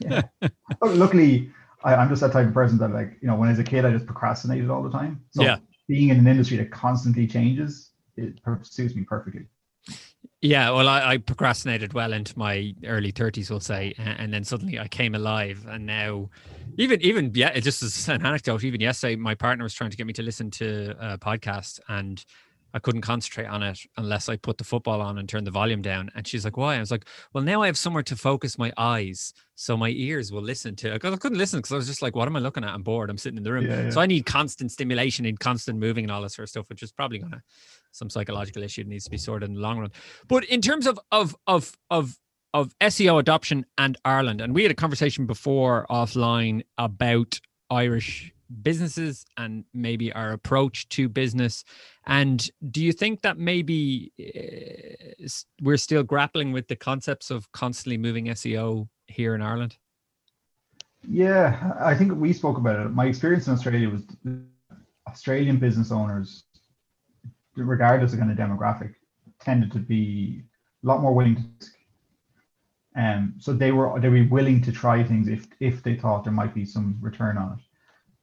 yeah. 0.00 0.22
Luckily, 0.82 1.50
I, 1.82 1.94
am 1.94 2.08
just 2.08 2.20
that 2.20 2.32
type 2.32 2.46
of 2.46 2.54
person 2.54 2.78
that, 2.78 2.92
like, 2.92 3.16
you 3.20 3.28
know, 3.28 3.36
when 3.36 3.48
I 3.48 3.52
was 3.52 3.58
a 3.58 3.64
kid, 3.64 3.84
I 3.84 3.90
just 3.90 4.06
procrastinated 4.06 4.70
all 4.70 4.82
the 4.82 4.90
time. 4.90 5.22
So 5.30 5.42
yeah. 5.42 5.58
being 5.88 6.08
in 6.08 6.18
an 6.18 6.26
industry 6.26 6.56
that 6.58 6.70
constantly 6.70 7.26
changes, 7.26 7.90
it 8.16 8.38
suits 8.62 8.94
me 8.94 9.02
perfectly. 9.04 9.46
Yeah, 10.44 10.72
well, 10.72 10.88
I, 10.88 11.12
I, 11.12 11.16
procrastinated 11.16 11.94
well 11.94 12.12
into 12.12 12.38
my 12.38 12.74
early 12.84 13.12
thirties, 13.12 13.48
we'll 13.48 13.60
say, 13.60 13.94
and, 13.96 14.30
then 14.30 14.44
suddenly 14.44 14.78
I 14.78 14.88
came 14.88 15.14
alive, 15.14 15.64
and 15.66 15.86
now, 15.86 16.28
even 16.76 17.00
even 17.00 17.30
yeah, 17.34 17.48
it 17.48 17.62
just 17.62 17.82
as 17.82 18.06
an 18.10 18.26
anecdote. 18.26 18.62
Even 18.62 18.78
yesterday, 18.78 19.16
my 19.16 19.34
partner 19.34 19.64
was 19.64 19.72
trying 19.72 19.88
to 19.88 19.96
get 19.96 20.06
me 20.06 20.12
to 20.12 20.22
listen 20.22 20.50
to 20.50 20.94
a 21.00 21.16
podcast, 21.16 21.80
and 21.88 22.22
I 22.74 22.78
couldn't 22.78 23.00
concentrate 23.00 23.46
on 23.46 23.62
it 23.62 23.78
unless 23.96 24.28
I 24.28 24.36
put 24.36 24.58
the 24.58 24.64
football 24.64 25.00
on 25.00 25.16
and 25.16 25.26
turn 25.26 25.44
the 25.44 25.50
volume 25.50 25.80
down. 25.80 26.10
And 26.14 26.26
she's 26.26 26.44
like, 26.44 26.58
"Why?" 26.58 26.76
I 26.76 26.80
was 26.80 26.90
like, 26.90 27.06
"Well, 27.32 27.42
now 27.42 27.62
I 27.62 27.66
have 27.66 27.78
somewhere 27.78 28.02
to 28.02 28.14
focus 28.14 28.58
my 28.58 28.70
eyes, 28.76 29.32
so 29.54 29.78
my 29.78 29.88
ears 29.88 30.30
will 30.30 30.42
listen 30.42 30.76
to." 30.76 30.92
Because 30.92 31.14
I 31.14 31.16
couldn't 31.16 31.38
listen 31.38 31.60
because 31.60 31.72
I 31.72 31.76
was 31.76 31.86
just 31.86 32.02
like, 32.02 32.14
"What 32.14 32.28
am 32.28 32.36
I 32.36 32.40
looking 32.40 32.64
at? 32.64 32.74
I'm 32.74 32.82
bored. 32.82 33.08
I'm 33.08 33.16
sitting 33.16 33.38
in 33.38 33.44
the 33.44 33.52
room." 33.52 33.64
Yeah, 33.64 33.84
yeah. 33.84 33.90
So 33.90 34.02
I 34.02 34.04
need 34.04 34.26
constant 34.26 34.70
stimulation 34.72 35.24
and 35.24 35.40
constant 35.40 35.78
moving 35.78 36.04
and 36.04 36.12
all 36.12 36.20
this 36.20 36.34
sort 36.34 36.44
of 36.44 36.50
stuff, 36.50 36.68
which 36.68 36.82
is 36.82 36.92
probably 36.92 37.20
gonna 37.20 37.42
some 37.94 38.10
psychological 38.10 38.62
issue 38.62 38.82
that 38.82 38.90
needs 38.90 39.04
to 39.04 39.10
be 39.10 39.16
sorted 39.16 39.48
in 39.48 39.54
the 39.54 39.60
long 39.60 39.78
run. 39.78 39.90
But 40.28 40.44
in 40.44 40.60
terms 40.60 40.86
of 40.86 40.98
of 41.12 41.36
of 41.46 41.72
of 41.90 42.18
of 42.52 42.78
SEO 42.80 43.18
adoption 43.18 43.66
and 43.78 43.96
Ireland, 44.04 44.40
and 44.40 44.54
we 44.54 44.62
had 44.62 44.70
a 44.70 44.76
conversation 44.76 45.26
before 45.26 45.86
offline 45.90 46.62
about 46.78 47.40
Irish 47.70 48.32
businesses 48.62 49.24
and 49.36 49.64
maybe 49.72 50.12
our 50.12 50.32
approach 50.32 50.88
to 50.90 51.08
business. 51.08 51.64
And 52.06 52.48
do 52.70 52.82
you 52.82 52.92
think 52.92 53.22
that 53.22 53.38
maybe 53.38 54.12
uh, 54.20 55.24
we're 55.62 55.78
still 55.78 56.02
grappling 56.02 56.52
with 56.52 56.68
the 56.68 56.76
concepts 56.76 57.30
of 57.30 57.50
constantly 57.52 57.96
moving 57.96 58.26
SEO 58.26 58.88
here 59.06 59.34
in 59.34 59.42
Ireland? 59.42 59.76
Yeah, 61.08 61.72
I 61.80 61.94
think 61.94 62.14
we 62.14 62.32
spoke 62.32 62.58
about 62.58 62.84
it. 62.86 62.90
My 62.90 63.06
experience 63.06 63.46
in 63.46 63.54
Australia 63.54 63.90
was 63.90 64.02
Australian 65.08 65.58
business 65.58 65.92
owners, 65.92 66.43
regardless 67.56 68.12
of 68.12 68.18
kind 68.18 68.30
of 68.30 68.38
demographic, 68.38 68.94
tended 69.40 69.72
to 69.72 69.78
be 69.78 70.42
a 70.82 70.86
lot 70.86 71.00
more 71.00 71.14
willing 71.14 71.36
to. 71.36 71.66
Um, 72.96 73.34
so 73.38 73.52
they 73.52 73.72
were 73.72 73.98
they 73.98 74.08
were 74.08 74.24
willing 74.30 74.62
to 74.62 74.72
try 74.72 75.02
things 75.02 75.26
if 75.28 75.46
if 75.58 75.82
they 75.82 75.96
thought 75.96 76.24
there 76.24 76.32
might 76.32 76.54
be 76.54 76.64
some 76.64 76.96
return 77.00 77.36
on 77.36 77.54
it. 77.54 77.64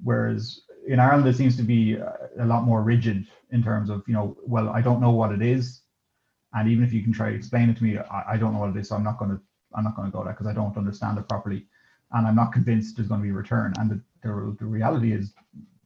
Whereas 0.04 0.62
in 0.88 1.00
Ireland, 1.00 1.28
it 1.28 1.36
seems 1.36 1.58
to 1.58 1.64
be 1.64 1.96
a 1.96 2.46
lot 2.46 2.64
more 2.64 2.82
rigid 2.82 3.28
in 3.52 3.64
terms 3.64 3.90
of, 3.90 4.04
you 4.08 4.14
know, 4.14 4.38
well, 4.46 4.70
I 4.70 4.82
don't 4.82 5.02
know 5.02 5.12
what 5.12 5.32
it 5.32 5.42
is. 5.42 5.82
And 6.54 6.70
even 6.70 6.84
if 6.84 6.92
you 6.92 7.04
can 7.04 7.14
try 7.14 7.30
to 7.30 7.36
explain 7.36 7.70
it 7.70 7.78
to 7.78 7.84
me, 7.84 7.98
I, 7.98 8.34
I 8.34 8.38
don't 8.38 8.54
know 8.54 8.60
what 8.60 8.72
it 8.72 8.78
is. 8.78 8.90
So 8.90 8.96
I'm 8.96 9.04
not 9.04 9.20
going 9.20 9.32
to, 9.32 9.40
I'm 9.76 9.84
not 9.84 9.96
going 9.96 10.10
to 10.10 10.16
go 10.16 10.24
there 10.24 10.34
because 10.34 10.48
I 10.48 10.54
don't 10.54 10.76
understand 10.76 11.18
it 11.18 11.30
properly. 11.30 11.66
And 12.12 12.28
I'm 12.28 12.36
not 12.36 12.52
convinced 12.52 12.98
there's 12.98 13.08
going 13.08 13.22
to 13.22 13.24
be 13.24 13.32
a 13.32 13.34
return. 13.34 13.74
And 13.80 13.90
the, 13.90 14.02
the, 14.24 14.56
the 14.60 14.66
reality 14.66 15.14
is 15.14 15.34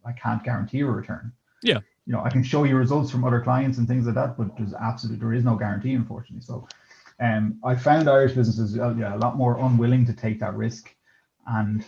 I 0.06 0.12
can't 0.14 0.44
guarantee 0.44 0.82
a 0.82 0.86
return. 0.86 1.32
Yeah. 1.62 1.80
You 2.06 2.14
know, 2.14 2.22
I 2.24 2.30
can 2.30 2.44
show 2.44 2.63
you 2.63 2.76
results 2.76 3.10
from 3.10 3.24
other 3.24 3.41
clients 3.41 3.78
and 3.78 3.88
things 3.88 4.06
like 4.06 4.15
that, 4.15 4.38
but 4.38 4.56
there's 4.58 4.74
absolutely, 4.74 5.20
there 5.20 5.34
is 5.34 5.44
no 5.44 5.56
guarantee, 5.56 5.94
unfortunately. 5.94 6.46
So 6.46 6.68
um, 7.20 7.60
I 7.63 7.76
found 7.76 8.10
Irish 8.10 8.34
businesses, 8.34 8.78
uh, 8.78 8.94
yeah, 8.96 9.15
a 9.15 9.18
lot 9.18 9.38
more 9.38 9.58
unwilling 9.60 10.06
to 10.06 10.13
take 10.13 10.39
that 10.39 10.54
risk. 10.54 10.94
And 11.48 11.84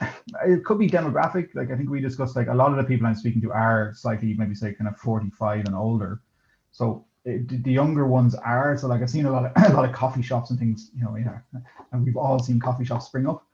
it 0.46 0.64
could 0.64 0.78
be 0.78 0.88
demographic. 0.88 1.54
Like 1.54 1.70
I 1.70 1.76
think 1.76 1.90
we 1.90 2.00
discussed, 2.00 2.36
like 2.36 2.48
a 2.48 2.54
lot 2.54 2.70
of 2.70 2.76
the 2.78 2.84
people 2.84 3.06
I'm 3.06 3.14
speaking 3.14 3.42
to 3.42 3.52
are 3.52 3.92
slightly, 3.94 4.34
maybe 4.34 4.54
say, 4.54 4.72
kind 4.72 4.88
of 4.88 4.96
45 4.96 5.66
and 5.66 5.74
older. 5.74 6.22
So 6.72 7.04
it, 7.24 7.64
the 7.64 7.72
younger 7.72 8.06
ones 8.06 8.34
are. 8.34 8.76
So 8.78 8.86
like 8.86 9.02
I've 9.02 9.10
seen 9.10 9.26
a 9.26 9.32
lot 9.32 9.44
of 9.44 9.52
a 9.70 9.74
lot 9.74 9.88
of 9.88 9.94
coffee 9.94 10.22
shops 10.22 10.50
and 10.50 10.58
things, 10.58 10.90
you 10.96 11.04
know, 11.04 11.16
yeah, 11.16 11.38
and 11.92 12.04
we've 12.04 12.16
all 12.16 12.38
seen 12.38 12.60
coffee 12.60 12.84
shops 12.84 13.06
spring 13.06 13.28
up. 13.28 13.44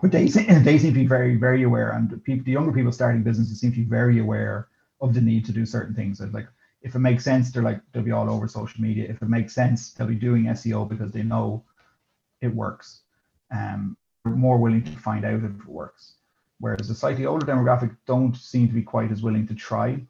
But 0.00 0.12
they 0.12 0.26
they 0.28 0.78
seem 0.78 0.92
to 0.92 1.00
be 1.00 1.06
very 1.06 1.36
very 1.36 1.62
aware, 1.62 1.92
and 1.92 2.22
people, 2.24 2.44
the 2.44 2.52
younger 2.52 2.72
people 2.72 2.92
starting 2.92 3.22
businesses 3.22 3.60
seem 3.60 3.72
to 3.72 3.78
be 3.78 3.84
very 3.84 4.18
aware 4.18 4.68
of 5.00 5.14
the 5.14 5.20
need 5.20 5.44
to 5.46 5.52
do 5.52 5.64
certain 5.64 5.94
things. 5.94 6.20
And 6.20 6.32
like 6.32 6.48
if 6.82 6.94
it 6.94 7.00
makes 7.00 7.24
sense, 7.24 7.50
they're 7.50 7.62
like 7.62 7.80
they'll 7.92 8.02
be 8.02 8.12
all 8.12 8.30
over 8.30 8.48
social 8.48 8.80
media. 8.80 9.08
If 9.08 9.22
it 9.22 9.28
makes 9.28 9.54
sense, 9.54 9.92
they'll 9.92 10.06
be 10.06 10.14
doing 10.14 10.44
SEO 10.44 10.88
because 10.88 11.12
they 11.12 11.22
know 11.22 11.64
it 12.40 12.54
works. 12.54 13.00
Um, 13.50 13.96
more 14.24 14.58
willing 14.58 14.82
to 14.82 14.92
find 14.92 15.24
out 15.24 15.34
if 15.34 15.44
it 15.44 15.66
works. 15.66 16.14
Whereas 16.60 16.88
the 16.88 16.94
slightly 16.94 17.24
older 17.24 17.46
demographic 17.46 17.96
don't 18.06 18.36
seem 18.36 18.68
to 18.68 18.74
be 18.74 18.82
quite 18.82 19.12
as 19.12 19.22
willing 19.22 19.46
to 19.46 19.54
try. 19.54 20.00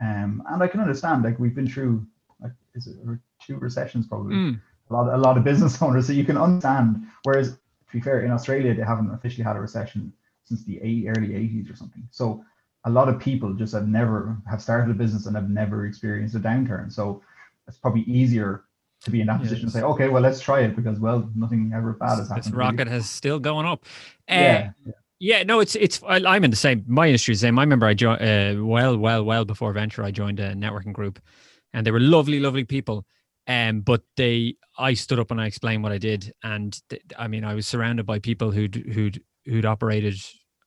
Um, 0.00 0.42
and 0.48 0.62
I 0.62 0.66
can 0.66 0.80
understand, 0.80 1.24
like 1.24 1.38
we've 1.38 1.54
been 1.54 1.68
through, 1.68 2.06
like, 2.40 2.52
is 2.74 2.86
it 2.86 2.96
two 3.40 3.56
recessions 3.58 4.06
probably? 4.06 4.34
Mm. 4.34 4.60
A 4.88 4.92
lot, 4.92 5.14
a 5.14 5.18
lot 5.18 5.36
of 5.36 5.44
business 5.44 5.80
owners, 5.82 6.06
so 6.06 6.12
you 6.12 6.24
can 6.24 6.38
understand. 6.38 7.06
Whereas, 7.22 7.52
to 7.52 7.92
be 7.92 8.00
fair, 8.00 8.22
in 8.24 8.30
Australia 8.30 8.74
they 8.74 8.82
haven't 8.82 9.12
officially 9.12 9.44
had 9.44 9.56
a 9.56 9.60
recession 9.60 10.12
since 10.44 10.64
the 10.64 10.80
early 11.08 11.28
80s 11.28 11.72
or 11.72 11.76
something. 11.76 12.08
So 12.10 12.44
a 12.84 12.90
lot 12.90 13.08
of 13.08 13.20
people 13.20 13.52
just 13.54 13.72
have 13.74 13.88
never 13.88 14.36
have 14.48 14.62
started 14.62 14.90
a 14.90 14.94
business 14.94 15.26
and 15.26 15.36
have 15.36 15.50
never 15.50 15.86
experienced 15.86 16.34
a 16.34 16.40
downturn. 16.40 16.92
So 16.92 17.22
it's 17.68 17.78
probably 17.78 18.02
easier 18.02 18.64
to 19.02 19.10
be 19.10 19.20
in 19.20 19.26
that 19.26 19.40
position 19.40 19.66
to 19.66 19.72
say, 19.72 19.82
okay, 19.82 20.08
well, 20.08 20.22
let's 20.22 20.40
try 20.40 20.60
it 20.60 20.76
because, 20.76 20.98
well, 20.98 21.30
nothing 21.34 21.72
ever 21.74 21.94
bad 21.94 22.18
has 22.18 22.28
happened. 22.28 22.44
This 22.44 22.52
rocket 22.52 22.88
has 22.88 23.08
still 23.08 23.38
going 23.38 23.66
up. 23.66 23.84
Uh, 24.28 24.34
yeah. 24.34 24.70
yeah. 25.18 25.42
no, 25.42 25.60
it's 25.60 25.74
it's. 25.74 26.00
I'm 26.06 26.44
in 26.44 26.50
the 26.50 26.56
same. 26.56 26.84
My 26.86 27.06
industry 27.06 27.32
is 27.32 27.40
the 27.40 27.46
same. 27.46 27.58
I 27.58 27.62
remember 27.62 27.86
I 27.86 27.94
joined 27.94 28.22
uh, 28.22 28.64
well, 28.64 28.96
well, 28.96 29.24
well 29.24 29.44
before 29.44 29.72
venture. 29.72 30.02
I 30.02 30.10
joined 30.10 30.40
a 30.40 30.54
networking 30.54 30.92
group, 30.92 31.20
and 31.72 31.86
they 31.86 31.90
were 31.90 32.00
lovely, 32.00 32.40
lovely 32.40 32.64
people. 32.64 33.06
Um, 33.46 33.80
but 33.80 34.02
they, 34.16 34.56
I 34.78 34.94
stood 34.94 35.18
up 35.18 35.30
and 35.30 35.40
I 35.40 35.46
explained 35.46 35.82
what 35.82 35.92
I 35.92 35.98
did, 35.98 36.32
and 36.42 36.78
th- 36.88 37.02
I 37.18 37.26
mean, 37.26 37.42
I 37.42 37.54
was 37.54 37.66
surrounded 37.66 38.06
by 38.06 38.18
people 38.18 38.50
who'd 38.50 38.74
who'd 38.74 39.22
who'd 39.46 39.66
operated 39.66 40.16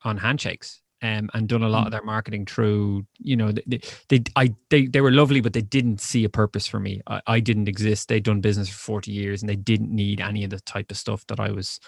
on 0.04 0.18
handshakes 0.18 0.83
um, 1.04 1.30
and 1.34 1.50
done 1.50 1.64
a 1.64 1.70
lot 1.70 1.82
of 1.82 1.88
mm. 1.88 1.92
their 1.92 2.04
marketing 2.04 2.46
through 2.46 3.06
you 3.20 3.36
know 3.36 3.52
they, 3.52 3.82
they 4.08 4.24
I 4.36 4.56
they, 4.70 4.88
they 4.88 5.02
were 5.02 5.12
lovely 5.12 5.42
but 5.42 5.54
they 5.54 5.62
didn't 5.62 6.00
see 6.00 6.24
a 6.24 6.30
purpose 6.30 6.66
for 6.66 6.80
me. 6.80 7.02
I, 7.06 7.22
I 7.28 7.40
didn't 7.42 7.68
exist. 7.68 8.08
They'd 8.08 8.24
done 8.24 8.42
business 8.42 8.70
for 8.70 8.78
40 8.78 9.12
years 9.12 9.42
and 9.42 9.50
they 9.50 9.56
didn't 9.56 9.92
need 9.92 10.22
any 10.22 10.44
of 10.44 10.50
the 10.50 10.62
type 10.62 10.90
of 10.90 10.98
stuff 10.98 11.28
that 11.28 11.40
I 11.40 11.52
was 11.52 11.80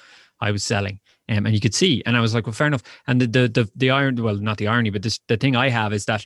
I 0.41 0.51
was 0.51 0.63
selling. 0.63 0.99
Um, 1.29 1.45
and 1.45 1.55
you 1.55 1.61
could 1.61 1.73
see 1.73 2.03
and 2.05 2.15
I 2.15 2.19
was 2.19 2.35
like 2.35 2.45
well 2.45 2.53
fair 2.53 2.67
enough. 2.67 2.83
And 3.07 3.21
the 3.21 3.27
the 3.27 3.47
the, 3.47 3.71
the 3.75 3.89
iron 3.89 4.21
well 4.21 4.35
not 4.35 4.57
the 4.57 4.67
irony 4.67 4.89
but 4.89 5.01
this 5.01 5.19
the 5.27 5.37
thing 5.37 5.55
I 5.55 5.69
have 5.69 5.93
is 5.93 6.05
that 6.05 6.25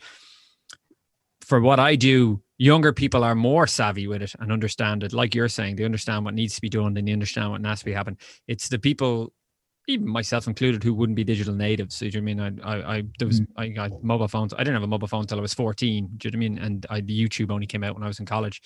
for 1.42 1.62
what 1.62 1.80
I 1.80 1.96
do 1.96 2.42
younger 2.58 2.92
people 2.92 3.24
are 3.24 3.36
more 3.36 3.68
savvy 3.68 4.08
with 4.08 4.22
it 4.22 4.34
and 4.40 4.52
understand 4.52 5.04
it. 5.04 5.14
Like 5.14 5.34
you're 5.34 5.48
saying 5.48 5.76
they 5.76 5.86
understand 5.86 6.26
what 6.26 6.34
needs 6.34 6.56
to 6.56 6.62
be 6.62 6.70
done 6.70 6.98
and 6.98 7.08
they 7.08 7.14
understand 7.14 7.52
what 7.52 7.64
has 7.64 7.80
to 7.80 7.86
be 7.86 7.94
happen 7.94 8.18
it's 8.48 8.68
the 8.68 8.80
people 8.80 9.32
even 9.90 10.08
myself 10.08 10.48
included, 10.48 10.84
who 10.84 10.94
wouldn't 10.94 11.16
be 11.16 11.24
digital 11.24 11.54
natives. 11.54 11.96
So, 11.96 12.10
do 12.10 12.18
you 12.18 12.22
know 12.22 12.44
I 12.44 12.50
mean? 12.50 12.62
I, 12.64 12.72
I, 12.72 12.98
I 12.98 13.04
there 13.18 13.28
was, 13.28 13.42
mm. 13.42 13.48
I 13.58 13.68
got 13.70 14.04
mobile 14.04 14.28
phones. 14.28 14.54
I 14.54 14.60
didn't 14.60 14.74
have 14.74 14.84
a 14.84 14.88
mobile 14.88 15.08
phone 15.08 15.22
until 15.22 15.40
I 15.40 15.42
was 15.42 15.54
14. 15.54 16.10
Do 16.18 16.28
you 16.28 16.32
know 16.32 16.38
what 16.38 16.38
I 16.38 16.50
mean? 16.50 16.58
And 16.60 16.86
I, 16.90 17.02
the 17.02 17.28
YouTube 17.28 17.52
only 17.52 17.66
came 17.66 17.84
out 17.84 17.96
when 17.96 18.04
I 18.04 18.08
was 18.08 18.20
in 18.20 18.26
college. 18.26 18.62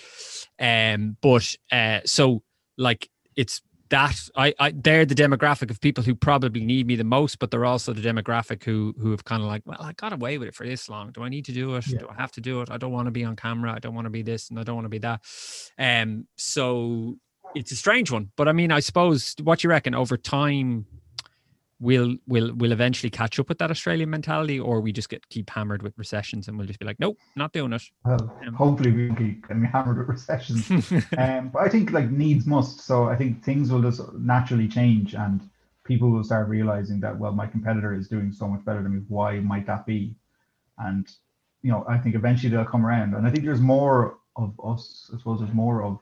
Um, 0.60 1.18
but, 1.22 1.56
uh, 1.72 2.02
so 2.06 2.44
like 2.78 3.10
it's 3.36 3.62
that 3.90 4.18
I, 4.36 4.54
I, 4.60 4.74
they're 4.76 5.06
the 5.06 5.14
demographic 5.14 5.70
of 5.70 5.80
people 5.80 6.04
who 6.04 6.16
probably 6.16 6.66
need 6.66 6.88
me 6.88 6.96
the 6.96 7.04
most, 7.04 7.38
but 7.38 7.52
they're 7.52 7.66
also 7.66 7.94
the 7.94 8.02
demographic 8.02 8.64
who, 8.64 8.96
who 9.00 9.12
have 9.12 9.24
kind 9.24 9.44
of 9.44 9.48
like, 9.48 9.62
well, 9.66 9.78
I 9.80 9.94
got 9.94 10.14
away 10.14 10.40
with 10.40 10.48
it 10.48 10.56
for 10.56 10.66
this 10.66 10.90
long. 10.90 11.12
Do 11.12 11.22
I 11.22 11.30
need 11.30 11.46
to 11.46 11.52
do 11.52 11.76
it? 11.76 11.88
Yeah. 11.88 12.00
Do 12.00 12.08
I 12.10 12.20
have 12.20 12.32
to 12.32 12.42
do 12.42 12.62
it? 12.62 12.72
I 12.72 12.78
don't 12.78 12.92
want 12.92 13.06
to 13.06 13.12
be 13.12 13.24
on 13.24 13.36
camera. 13.36 13.72
I 13.72 13.78
don't 13.78 13.94
want 13.94 14.06
to 14.06 14.10
be 14.10 14.24
this 14.24 14.50
and 14.50 14.60
I 14.60 14.64
don't 14.64 14.76
want 14.76 14.86
to 14.86 14.90
be 14.90 14.98
that. 15.00 15.22
Um, 15.78 16.28
so 16.38 17.18
it's 17.56 17.72
a 17.72 17.76
strange 17.76 18.10
one, 18.10 18.32
but 18.36 18.48
I 18.48 18.52
mean, 18.52 18.72
I 18.72 18.80
suppose 18.80 19.36
what 19.44 19.64
you 19.64 19.70
reckon 19.70 19.94
over 19.94 20.18
time, 20.18 20.88
we'll 21.84 22.16
we'll 22.28 22.54
we'll 22.56 22.72
eventually 22.72 23.10
catch 23.10 23.40
up 23.40 23.50
with 23.50 23.58
that 23.60 23.70
Australian 23.70 24.10
mentality, 24.10 24.60
or 24.60 24.80
we 24.80 24.92
just 24.92 25.10
get 25.10 25.28
keep 25.30 25.50
hammered 25.50 25.84
with 25.84 25.94
recessions 25.98 26.48
and 26.48 26.58
we'll 26.58 26.66
just 26.66 26.80
be 26.80 26.86
like, 26.86 27.00
nope, 27.00 27.18
not 27.36 27.52
doing 27.52 27.74
it. 27.74 27.84
Well, 28.06 28.34
um, 28.48 28.54
hopefully 28.54 28.92
we 28.92 29.16
keep 29.16 29.48
getting 29.48 29.66
hammered 29.66 29.98
with 30.00 30.08
recessions. 30.08 30.70
um, 31.18 31.50
but 31.50 31.62
I 31.62 31.70
think 31.70 31.92
like 31.92 32.10
needs 32.10 32.48
must. 32.48 32.80
So 32.82 33.10
I 33.10 33.16
think 33.16 33.44
things 33.44 33.72
will 33.72 33.82
just 33.82 34.02
naturally 34.14 34.68
change, 34.68 35.14
and 35.14 35.42
people 35.84 36.10
will 36.10 36.24
start 36.24 36.48
realizing 36.48 37.02
that 37.02 37.18
well, 37.18 37.34
my 37.34 37.46
competitor 37.46 37.94
is 37.94 38.08
doing 38.08 38.32
so 38.32 38.48
much 38.48 38.64
better 38.66 38.82
than 38.82 38.96
me. 38.96 39.02
Why 39.10 39.40
might 39.40 39.68
that 39.68 39.86
be? 39.86 40.16
And 40.78 41.08
you 41.62 41.72
know, 41.72 41.86
I 41.88 41.98
think 41.98 42.16
eventually 42.16 42.50
they'll 42.50 42.66
come 42.66 42.86
around, 42.86 43.14
and 43.14 43.28
I 43.28 43.30
think 43.30 43.44
there's 43.44 43.62
more 43.62 44.18
of 44.38 44.54
us. 44.64 45.12
I 45.14 45.18
suppose 45.18 45.40
there's 45.40 45.54
more 45.54 45.84
of 45.84 46.00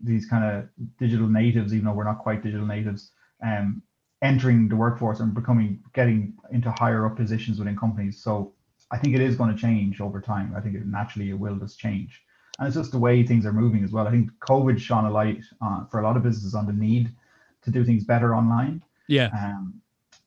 these 0.00 0.26
kind 0.26 0.44
of 0.44 0.68
digital 0.96 1.26
natives, 1.26 1.74
even 1.74 1.86
though 1.86 1.92
we're 1.92 2.04
not 2.04 2.20
quite 2.20 2.42
digital 2.42 2.66
natives, 2.66 3.10
um, 3.44 3.82
entering 4.22 4.68
the 4.68 4.76
workforce 4.76 5.20
and 5.20 5.34
becoming 5.34 5.80
getting 5.94 6.34
into 6.50 6.70
higher 6.72 7.06
up 7.06 7.16
positions 7.16 7.58
within 7.58 7.76
companies. 7.76 8.20
So 8.20 8.52
I 8.90 8.98
think 8.98 9.14
it 9.14 9.20
is 9.20 9.36
going 9.36 9.54
to 9.54 9.60
change 9.60 10.00
over 10.00 10.20
time. 10.20 10.54
I 10.56 10.60
think 10.60 10.74
it 10.74 10.86
naturally 10.86 11.30
it 11.30 11.38
will 11.38 11.56
just 11.56 11.78
change, 11.78 12.22
and 12.58 12.66
it's 12.66 12.76
just 12.76 12.92
the 12.92 12.98
way 12.98 13.22
things 13.22 13.46
are 13.46 13.52
moving 13.52 13.84
as 13.84 13.92
well. 13.92 14.08
I 14.08 14.10
think 14.10 14.30
COVID 14.40 14.78
shone 14.78 15.04
a 15.04 15.10
light 15.10 15.44
uh, 15.60 15.84
for 15.86 16.00
a 16.00 16.02
lot 16.02 16.16
of 16.16 16.22
businesses 16.22 16.54
on 16.54 16.66
the 16.66 16.72
need 16.72 17.12
to 17.62 17.70
do 17.70 17.84
things 17.84 18.04
better 18.04 18.34
online. 18.34 18.82
Yeah. 19.06 19.30
Um, 19.32 19.80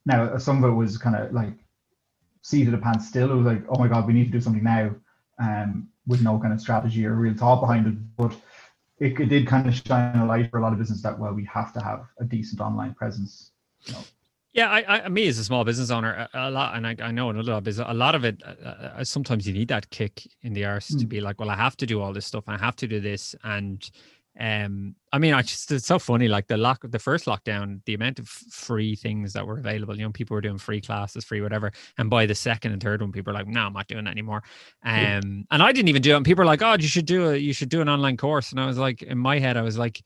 now 0.05 0.37
some 0.37 0.63
of 0.63 0.69
it 0.69 0.73
was 0.73 0.97
kind 0.97 1.15
of 1.15 1.33
like 1.33 1.53
seat 2.41 2.67
of 2.67 2.71
the 2.71 2.77
pants 2.77 3.07
still. 3.07 3.31
It 3.31 3.35
was 3.35 3.45
like, 3.45 3.63
oh 3.69 3.79
my 3.79 3.87
god, 3.87 4.07
we 4.07 4.13
need 4.13 4.25
to 4.25 4.31
do 4.31 4.41
something 4.41 4.63
now, 4.63 4.95
um, 5.39 5.87
with 6.07 6.21
no 6.21 6.39
kind 6.39 6.53
of 6.53 6.61
strategy 6.61 7.05
or 7.05 7.13
real 7.13 7.35
thought 7.35 7.61
behind 7.61 7.87
it. 7.87 8.17
But 8.17 8.35
it, 8.99 9.19
it 9.19 9.29
did 9.29 9.47
kind 9.47 9.67
of 9.67 9.75
shine 9.75 10.17
a 10.17 10.25
light 10.25 10.49
for 10.49 10.59
a 10.59 10.61
lot 10.61 10.73
of 10.73 10.79
business 10.79 11.01
that 11.03 11.17
well, 11.17 11.33
we 11.33 11.45
have 11.45 11.73
to 11.73 11.81
have 11.81 12.05
a 12.19 12.23
decent 12.23 12.61
online 12.61 12.93
presence. 12.93 13.51
You 13.85 13.93
know, 13.93 14.05
Yeah, 14.53 14.69
I, 14.69 15.05
I, 15.05 15.09
me 15.09 15.27
as 15.27 15.37
a 15.37 15.43
small 15.45 15.63
business 15.63 15.91
owner, 15.91 16.27
a, 16.33 16.49
a 16.49 16.51
lot, 16.51 16.75
and 16.75 16.85
I, 16.85 16.95
I 17.01 17.11
know 17.11 17.29
in 17.29 17.37
a 17.37 17.41
lot 17.43 17.57
of 17.57 17.63
business, 17.63 17.87
a 17.89 17.93
lot 17.93 18.15
of 18.15 18.25
it. 18.25 18.41
Uh, 18.45 18.65
uh, 18.69 19.03
sometimes 19.03 19.47
you 19.47 19.53
need 19.53 19.69
that 19.69 19.89
kick 19.91 20.27
in 20.41 20.53
the 20.53 20.65
arse 20.65 20.95
to 20.95 21.05
Mm. 21.05 21.09
be 21.09 21.21
like, 21.21 21.39
well, 21.39 21.49
I 21.49 21.55
have 21.55 21.77
to 21.77 21.85
do 21.85 22.01
all 22.01 22.11
this 22.13 22.25
stuff, 22.25 22.43
I 22.47 22.57
have 22.57 22.75
to 22.77 22.87
do 22.87 22.99
this, 22.99 23.33
and 23.43 23.89
um, 24.39 24.95
I 25.11 25.19
mean, 25.19 25.33
I 25.33 25.41
just 25.41 25.71
it's 25.71 25.85
so 25.85 25.99
funny. 25.99 26.27
Like 26.29 26.47
the 26.47 26.57
lock, 26.57 26.79
the 26.83 26.99
first 26.99 27.25
lockdown, 27.25 27.81
the 27.85 27.93
amount 27.93 28.19
of 28.19 28.27
free 28.29 28.95
things 28.95 29.33
that 29.33 29.45
were 29.45 29.57
available. 29.59 29.95
You 29.97 30.03
know, 30.03 30.11
people 30.11 30.35
were 30.35 30.41
doing 30.41 30.57
free 30.57 30.79
classes, 30.81 31.25
free 31.25 31.41
whatever, 31.41 31.71
and 31.97 32.09
by 32.09 32.25
the 32.25 32.35
second 32.35 32.71
and 32.73 32.81
third 32.81 33.01
one, 33.01 33.11
people 33.11 33.33
were 33.33 33.39
like, 33.39 33.47
no, 33.47 33.61
I'm 33.61 33.73
not 33.73 33.87
doing 33.87 34.05
that 34.05 34.11
anymore. 34.11 34.43
Um, 34.83 35.01
Yeah. 35.01 35.19
and 35.51 35.63
I 35.63 35.71
didn't 35.71 35.89
even 35.89 36.01
do 36.01 36.13
it. 36.13 36.17
And 36.17 36.25
people 36.25 36.43
were 36.43 36.45
like, 36.45 36.61
oh, 36.61 36.75
you 36.79 36.87
should 36.87 37.05
do 37.05 37.31
a, 37.31 37.35
you 37.37 37.53
should 37.53 37.69
do 37.69 37.81
an 37.81 37.89
online 37.89 38.17
course, 38.17 38.51
and 38.51 38.59
I 38.59 38.65
was 38.65 38.77
like, 38.77 39.01
in 39.01 39.17
my 39.17 39.39
head, 39.39 39.57
I 39.57 39.61
was 39.63 39.77
like, 39.77 40.01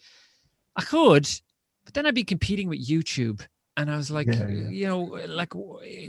I 0.75 0.83
could, 0.83 1.27
but 1.85 1.93
then 1.93 2.05
I'd 2.05 2.15
be 2.15 2.23
competing 2.23 2.67
with 2.69 2.85
YouTube. 2.87 3.41
And 3.77 3.91
I 3.91 3.97
was 3.97 4.09
like, 4.09 4.27
Yeah, 4.27 4.47
yeah. 4.47 4.69
you 4.69 4.87
know, 4.87 5.01
like 5.27 5.51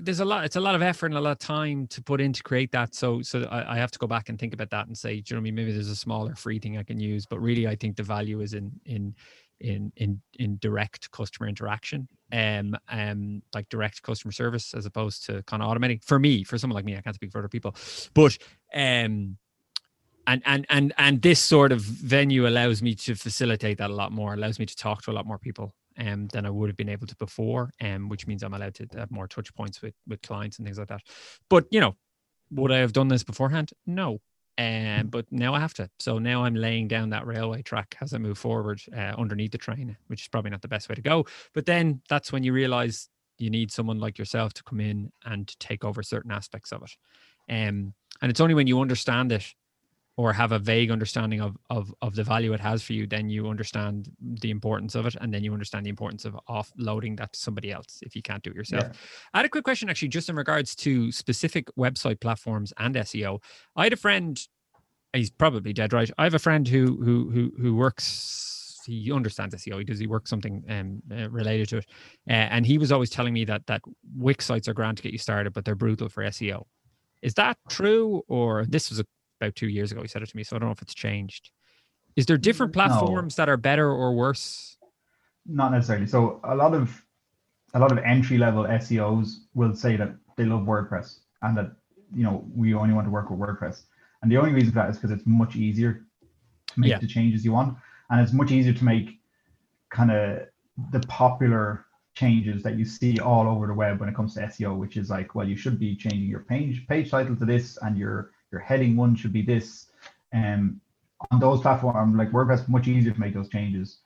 there's 0.03 0.21
a 0.21 0.25
lot, 0.25 0.45
it's 0.45 0.57
a 0.57 0.61
lot 0.61 0.77
of 0.77 0.83
effort 0.83 1.07
and 1.07 1.17
a 1.17 1.21
lot 1.21 1.33
of 1.33 1.39
time 1.39 1.89
to 1.89 2.03
put 2.03 2.21
in 2.21 2.33
to 2.33 2.43
create 2.43 2.71
that. 2.73 2.95
So, 2.95 3.23
so 3.23 3.43
I, 3.51 3.75
I 3.75 3.77
have 3.77 3.91
to 3.91 3.99
go 3.99 4.07
back 4.07 4.29
and 4.29 4.39
think 4.39 4.55
about 4.55 4.71
that 4.71 4.87
and 4.87 4.97
say, 4.97 5.21
do 5.21 5.35
you 5.35 5.37
know 5.37 5.39
what 5.39 5.41
I 5.41 5.43
mean? 5.43 5.55
Maybe 5.57 5.73
there's 5.73 5.89
a 5.89 5.97
smaller 5.97 6.35
free 6.37 6.61
thing 6.61 6.79
I 6.79 6.85
can 6.85 7.01
use, 7.01 7.27
but 7.27 7.41
really, 7.41 7.67
I 7.67 7.75
think 7.75 7.97
the 7.97 8.05
value 8.05 8.41
is 8.41 8.55
in, 8.55 8.71
in, 8.85 9.17
in, 9.59 9.93
in, 9.97 10.21
in 10.39 10.59
direct 10.61 11.11
customer 11.11 11.49
interaction, 11.49 12.07
um, 12.31 12.77
um, 12.89 13.43
like 13.53 13.69
direct 13.69 14.01
customer 14.03 14.31
service 14.31 14.73
as 14.73 14.87
opposed 14.87 15.27
to 15.27 15.43
kind 15.45 15.61
of 15.61 15.69
automating. 15.69 16.05
For 16.05 16.21
me, 16.21 16.45
for 16.45 16.59
someone 16.59 16.77
like 16.77 16.85
me, 16.85 16.97
I 16.97 17.01
can't 17.01 17.17
speak 17.17 17.33
for 17.33 17.39
other 17.39 17.49
people, 17.49 17.75
but, 18.15 18.39
um, 18.75 19.39
and 20.29 20.43
and 20.45 20.67
and 20.71 20.93
and 20.99 21.23
this 21.23 21.39
sort 21.39 21.71
of 21.71 21.81
venue 21.81 22.49
allows 22.49 22.83
me 22.83 22.97
to 22.97 23.15
facilitate 23.15 23.79
that 23.79 23.91
a 23.91 23.95
lot 23.95 24.11
more 24.11 24.35
allows 24.35 24.59
me 24.59 24.67
to 24.67 24.75
talk 24.75 25.03
to 25.03 25.11
a 25.11 25.13
lot 25.13 25.25
more 25.25 25.39
people 25.39 25.73
um, 25.99 26.27
than 26.29 26.47
i 26.47 26.51
would 26.51 26.69
have 26.69 26.77
been 26.77 26.89
able 26.89 27.07
to 27.07 27.17
before 27.17 27.71
um, 27.81 28.09
which 28.09 28.27
means 28.27 28.43
i'm 28.43 28.55
allowed 28.55 28.75
to 28.75 28.87
have 28.95 29.11
more 29.11 29.29
touch 29.29 29.55
points 29.55 29.83
with 29.83 29.95
with 30.07 30.21
clients 30.23 30.59
and 30.59 30.67
things 30.67 30.79
like 30.79 30.89
that 30.89 31.03
but 31.49 31.65
you 31.71 31.81
know 31.81 31.97
would 32.51 32.73
i 32.73 32.79
have 32.79 32.93
done 32.93 33.09
this 33.09 33.25
beforehand 33.25 33.71
no 33.87 34.21
um, 34.59 35.09
but 35.09 35.27
now 35.31 35.55
I 35.55 35.61
have 35.61 35.75
to. 35.75 35.91
So 35.99 36.19
now 36.19 36.45
I'm 36.45 36.55
laying 36.55 36.89
down 36.89 37.11
that 37.11 37.27
railway 37.27 37.63
track 37.63 37.97
as 38.01 38.15
I 38.15 38.19
move 38.19 38.39
forward 38.39 38.81
uh, 38.97 39.13
underneath 39.19 39.53
the 39.53 39.59
train, 39.59 39.97
which 40.07 40.23
is 40.23 40.29
probably 40.29 40.51
not 40.51 40.63
the 40.63 40.69
best 40.69 40.89
way 40.89 40.95
to 40.95 41.03
go. 41.03 41.27
But 41.53 41.67
then 41.67 42.01
that's 42.09 42.33
when 42.33 42.43
you 42.43 42.53
realize 42.53 43.09
you 43.39 43.51
need 43.51 43.71
someone 43.71 43.99
like 43.99 44.19
yourself 44.19 44.55
to 44.55 44.63
come 44.63 44.81
in 44.81 45.13
and 45.27 45.55
take 45.61 45.85
over 45.85 46.03
certain 46.03 46.31
aspects 46.31 46.73
of 46.73 46.83
it. 46.83 46.97
Um, 47.53 47.93
and 48.23 48.31
it's 48.31 48.41
only 48.41 48.55
when 48.55 48.67
you 48.67 48.81
understand 48.81 49.31
it 49.31 49.45
or 50.17 50.33
have 50.33 50.53
a 50.53 50.59
vague 50.59 50.91
understanding 50.91 51.41
of, 51.41 51.57
of 51.69 51.95
of 52.01 52.15
the 52.15 52.25
value 52.25 52.53
it 52.53 52.61
has 52.61 52.83
for 52.83 52.95
you, 52.95 53.07
then 53.07 53.29
you 53.29 53.49
understand 53.49 54.11
the 54.21 54.51
importance 54.51 54.95
of 54.95 55.07
it, 55.07 55.15
and 55.21 55.33
then 55.33 55.45
you 55.45 55.53
understand 55.53 55.85
the 55.85 55.91
importance 55.91 56.25
of 56.25 56.39
offloading 56.49 57.17
that 57.19 57.33
to 57.33 57.39
somebody 57.39 57.71
else 57.71 57.99
if 58.03 58.17
you 58.17 58.23
can't 58.23 58.43
do 58.43 58.51
it 58.51 58.57
yourself. 58.57 58.85
Yeah. 58.85 58.93
I 59.35 59.39
had 59.39 59.47
a 59.47 59.51
quick 59.51 59.65
question 59.65 59.91
actually, 59.91 60.09
just 60.09 60.29
in 60.29 60.37
regards 60.37 60.75
to 60.77 61.13
specific 61.13 61.69
website 61.77 62.21
platforms 62.21 62.73
and 62.79 62.95
SEO. 62.95 63.43
I 63.77 63.85
had 63.85 63.93
a 63.93 63.97
friend, 63.97 64.41
he's 65.13 65.31
probably 65.31 65.73
dead 65.73 65.93
right. 65.93 66.11
I 66.17 66.25
have 66.25 66.35
a 66.35 66.39
friend 66.39 66.67
who 66.67 66.97
who 66.97 67.31
who 67.31 67.53
who 67.61 67.75
works. 67.75 68.55
He 68.87 69.11
understands 69.11 69.53
SEO. 69.53 69.79
He 69.79 69.85
does. 69.85 69.99
He 69.99 70.07
works 70.07 70.31
something 70.31 70.65
um, 70.69 71.03
uh, 71.11 71.29
related 71.29 71.69
to 71.71 71.79
it, 71.79 71.87
uh, 72.31 72.33
and 72.55 72.65
he 72.65 72.79
was 72.79 72.93
always 72.93 73.11
telling 73.11 73.35
me 73.35 73.45
that 73.45 73.67
that 73.67 73.83
Wix 74.17 74.47
sites 74.47 74.69
are 74.69 74.75
grand 74.75 74.97
to 74.99 75.03
get 75.03 75.13
you 75.13 75.19
started, 75.19 75.53
but 75.53 75.65
they're 75.65 75.75
brutal 75.75 76.09
for 76.09 76.23
SEO. 76.23 76.65
Is 77.21 77.35
that 77.35 77.59
true, 77.69 78.23
or 78.29 78.65
this 78.67 78.89
was 78.89 79.03
about 79.41 79.55
two 79.55 79.69
years 79.69 79.93
ago? 79.93 80.03
He 80.03 80.09
said 80.09 80.23
it 80.23 80.29
to 80.29 80.37
me, 80.37 80.45
so 80.45 80.57
I 80.57 80.59
don't 80.59 80.69
know 80.69 80.73
if 80.73 80.83
it's 80.83 80.95
changed. 80.95 81.51
Is 82.17 82.27
there 82.27 82.39
different 82.39 82.73
mm, 82.73 82.77
No. 82.77 82.89
platforms 82.89 83.37
that 83.37 83.49
are 83.49 83.57
better 83.57 83.91
or 83.91 84.15
worse? 84.15 84.73
not 85.49 85.71
necessarily. 85.71 86.09
So 86.09 86.41
a 86.43 86.57
lot 86.57 86.75
of 86.75 87.01
a 87.75 87.79
lot 87.79 87.93
of 87.93 87.99
entry 87.99 88.37
level 88.37 88.65
SEOs 88.65 89.43
will 89.55 89.77
say 89.77 89.95
that 89.97 90.13
they 90.37 90.45
love 90.45 90.63
WordPress 90.63 91.21
and 91.43 91.57
that 91.57 91.71
you 92.13 92.25
know 92.25 92.45
we 92.53 92.75
only 92.75 92.93
want 92.93 93.07
to 93.07 93.13
work 93.13 93.31
with 93.31 93.39
WordPress. 93.39 93.85
And 94.23 94.33
the 94.33 94.39
only 94.39 94.51
reason 94.53 94.73
for 94.73 94.81
that 94.81 94.91
is 94.91 94.97
because 94.97 95.13
it's 95.13 95.25
much 95.25 95.55
easier 95.55 96.05
to 96.73 96.81
make 96.81 96.91
Yeah. 96.91 96.99
the 96.99 97.07
changes 97.07 97.45
you 97.45 97.53
want, 97.53 97.79
and 98.11 98.21
it's 98.21 98.33
much 98.33 98.51
easier 98.51 98.73
to 98.73 98.85
make 98.85 99.21
kind 99.91 100.11
of 100.11 100.49
the 100.91 100.99
popular 101.07 101.85
changes 102.15 102.65
that 102.65 102.77
you 102.77 102.85
see 102.85 103.21
all 103.21 103.47
over 103.47 103.69
the 103.69 103.75
web 103.75 104.01
when 104.01 104.09
it 104.09 104.17
comes 104.17 104.35
to 104.35 104.41
SEO, 104.41 104.77
which 104.77 104.97
is 104.97 105.11
like, 105.11 105.37
well, 105.37 105.47
you 105.49 105.55
should 105.57 105.79
be 105.79 105.95
changing 105.95 106.29
your 106.29 106.41
page 106.41 106.85
page 106.89 107.09
title 107.13 107.37
to 107.37 107.45
this, 107.45 107.79
and 107.83 107.97
your 107.97 108.33
your 108.57 108.65
heading 108.65 108.97
one 108.97 109.15
should 109.15 109.35
be 109.41 109.43
this. 109.43 109.87
Um, 110.33 110.81
on 111.31 111.41
those 111.41 111.61
platforms 111.61 112.17
like 112.17 112.31
WordPress, 112.31 112.69
much 112.69 112.89
easier 112.89 113.13
to 113.13 113.21
make 113.21 113.35
those 113.35 113.49
changes. 113.49 113.99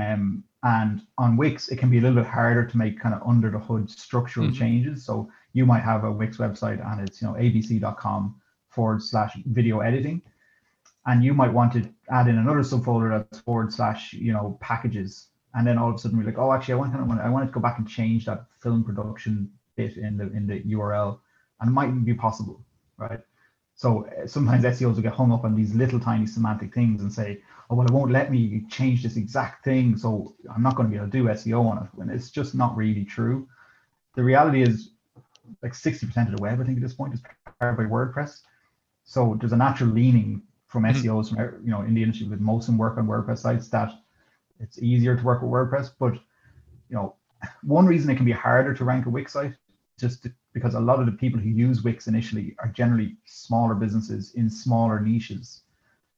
Um, 0.00 0.44
and 0.62 1.02
on 1.18 1.36
Wix, 1.36 1.68
it 1.68 1.78
can 1.78 1.90
be 1.90 1.98
a 1.98 2.00
little 2.00 2.20
bit 2.22 2.26
harder 2.38 2.64
to 2.66 2.76
make 2.82 2.98
kind 3.00 3.14
of 3.14 3.20
under 3.26 3.50
the 3.50 3.58
hood 3.58 3.90
structural 3.90 4.48
Mhm. 4.48 4.54
changes. 4.62 5.04
So 5.04 5.30
you 5.52 5.64
might 5.66 5.84
have 5.90 6.04
a 6.04 6.12
Wix 6.20 6.36
website 6.38 6.80
and 6.88 6.96
it's 7.06 7.20
you 7.20 7.28
know 7.28 7.34
abc.com 7.34 8.20
forward 8.74 9.02
slash 9.02 9.32
video 9.58 9.80
editing, 9.80 10.20
and 11.06 11.22
you 11.26 11.32
might 11.40 11.52
want 11.52 11.72
to 11.74 11.82
add 12.10 12.26
in 12.28 12.38
another 12.38 12.64
subfolder 12.70 13.08
that's 13.10 13.40
forward 13.46 13.72
slash 13.72 14.12
you 14.26 14.32
know 14.32 14.58
packages, 14.60 15.28
and 15.54 15.66
then 15.66 15.76
all 15.78 15.90
of 15.90 15.94
a 15.96 15.98
sudden 15.98 16.18
we're 16.18 16.24
like, 16.32 16.38
oh, 16.38 16.52
actually, 16.52 16.74
I 16.74 16.78
want 16.80 16.92
kind 16.92 17.04
of 17.10 17.18
I 17.26 17.28
want 17.34 17.46
to 17.48 17.52
go 17.56 17.60
back 17.60 17.78
and 17.78 17.86
change 17.98 18.24
that 18.26 18.40
film 18.62 18.82
production 18.88 19.50
bit 19.76 19.96
in 19.96 20.16
the 20.16 20.26
in 20.38 20.46
the 20.50 20.58
URL, 20.74 21.20
and 21.60 21.68
it 21.70 21.72
mightn't 21.78 22.04
be 22.04 22.14
possible, 22.26 22.58
right? 22.96 23.20
So 23.74 24.06
uh, 24.06 24.26
sometimes 24.26 24.64
SEOs 24.64 24.94
will 24.94 25.02
get 25.02 25.12
hung 25.14 25.32
up 25.32 25.44
on 25.44 25.54
these 25.54 25.74
little 25.74 26.00
tiny 26.00 26.26
semantic 26.26 26.72
things 26.74 27.02
and 27.02 27.12
say, 27.12 27.42
oh 27.70 27.76
well, 27.76 27.86
it 27.86 27.92
won't 27.92 28.12
let 28.12 28.30
me 28.30 28.64
change 28.70 29.02
this 29.02 29.16
exact 29.16 29.64
thing, 29.64 29.96
so 29.96 30.34
I'm 30.54 30.62
not 30.62 30.76
going 30.76 30.88
to 30.88 30.90
be 30.90 30.96
able 30.96 31.10
to 31.10 31.12
do 31.12 31.24
SEO 31.24 31.60
on 31.70 31.78
it. 31.84 31.88
When 31.94 32.08
it's 32.10 32.30
just 32.30 32.54
not 32.54 32.76
really 32.76 33.04
true. 33.04 33.48
The 34.16 34.22
reality 34.22 34.62
is, 34.62 34.90
like 35.62 35.74
60% 35.74 36.26
of 36.26 36.32
the 36.32 36.38
web, 36.38 36.60
I 36.60 36.64
think 36.64 36.78
at 36.78 36.82
this 36.82 36.94
point, 36.94 37.14
is 37.14 37.22
powered 37.60 37.76
by 37.76 37.84
WordPress. 37.84 38.42
So 39.04 39.36
there's 39.40 39.52
a 39.52 39.56
natural 39.56 39.90
leaning 39.90 40.42
from 40.68 40.84
Mhm. 40.84 40.96
SEOs, 40.96 41.30
from 41.30 41.38
you 41.64 41.70
know, 41.70 41.82
in 41.82 41.94
the 41.94 42.02
industry 42.02 42.28
with 42.28 42.40
most 42.40 42.64
of 42.64 42.66
them 42.66 42.78
work 42.78 42.96
on 42.98 43.06
WordPress 43.06 43.38
sites 43.38 43.68
that 43.70 43.92
it's 44.60 44.78
easier 44.82 45.16
to 45.16 45.24
work 45.24 45.42
with 45.42 45.50
WordPress. 45.50 45.90
But 45.98 46.14
you 46.88 46.96
know, 46.96 47.16
one 47.62 47.86
reason 47.86 48.10
it 48.10 48.16
can 48.16 48.24
be 48.24 48.32
harder 48.32 48.74
to 48.74 48.84
rank 48.84 49.06
a 49.06 49.10
Wix 49.10 49.32
site 49.32 49.54
just 49.98 50.26
because 50.54 50.74
a 50.74 50.80
lot 50.80 51.00
of 51.00 51.06
the 51.06 51.12
people 51.12 51.40
who 51.40 51.50
use 51.50 51.82
Wix 51.82 52.06
initially 52.06 52.54
are 52.60 52.68
generally 52.68 53.16
smaller 53.26 53.74
businesses 53.74 54.32
in 54.34 54.48
smaller 54.48 55.00
niches. 55.00 55.62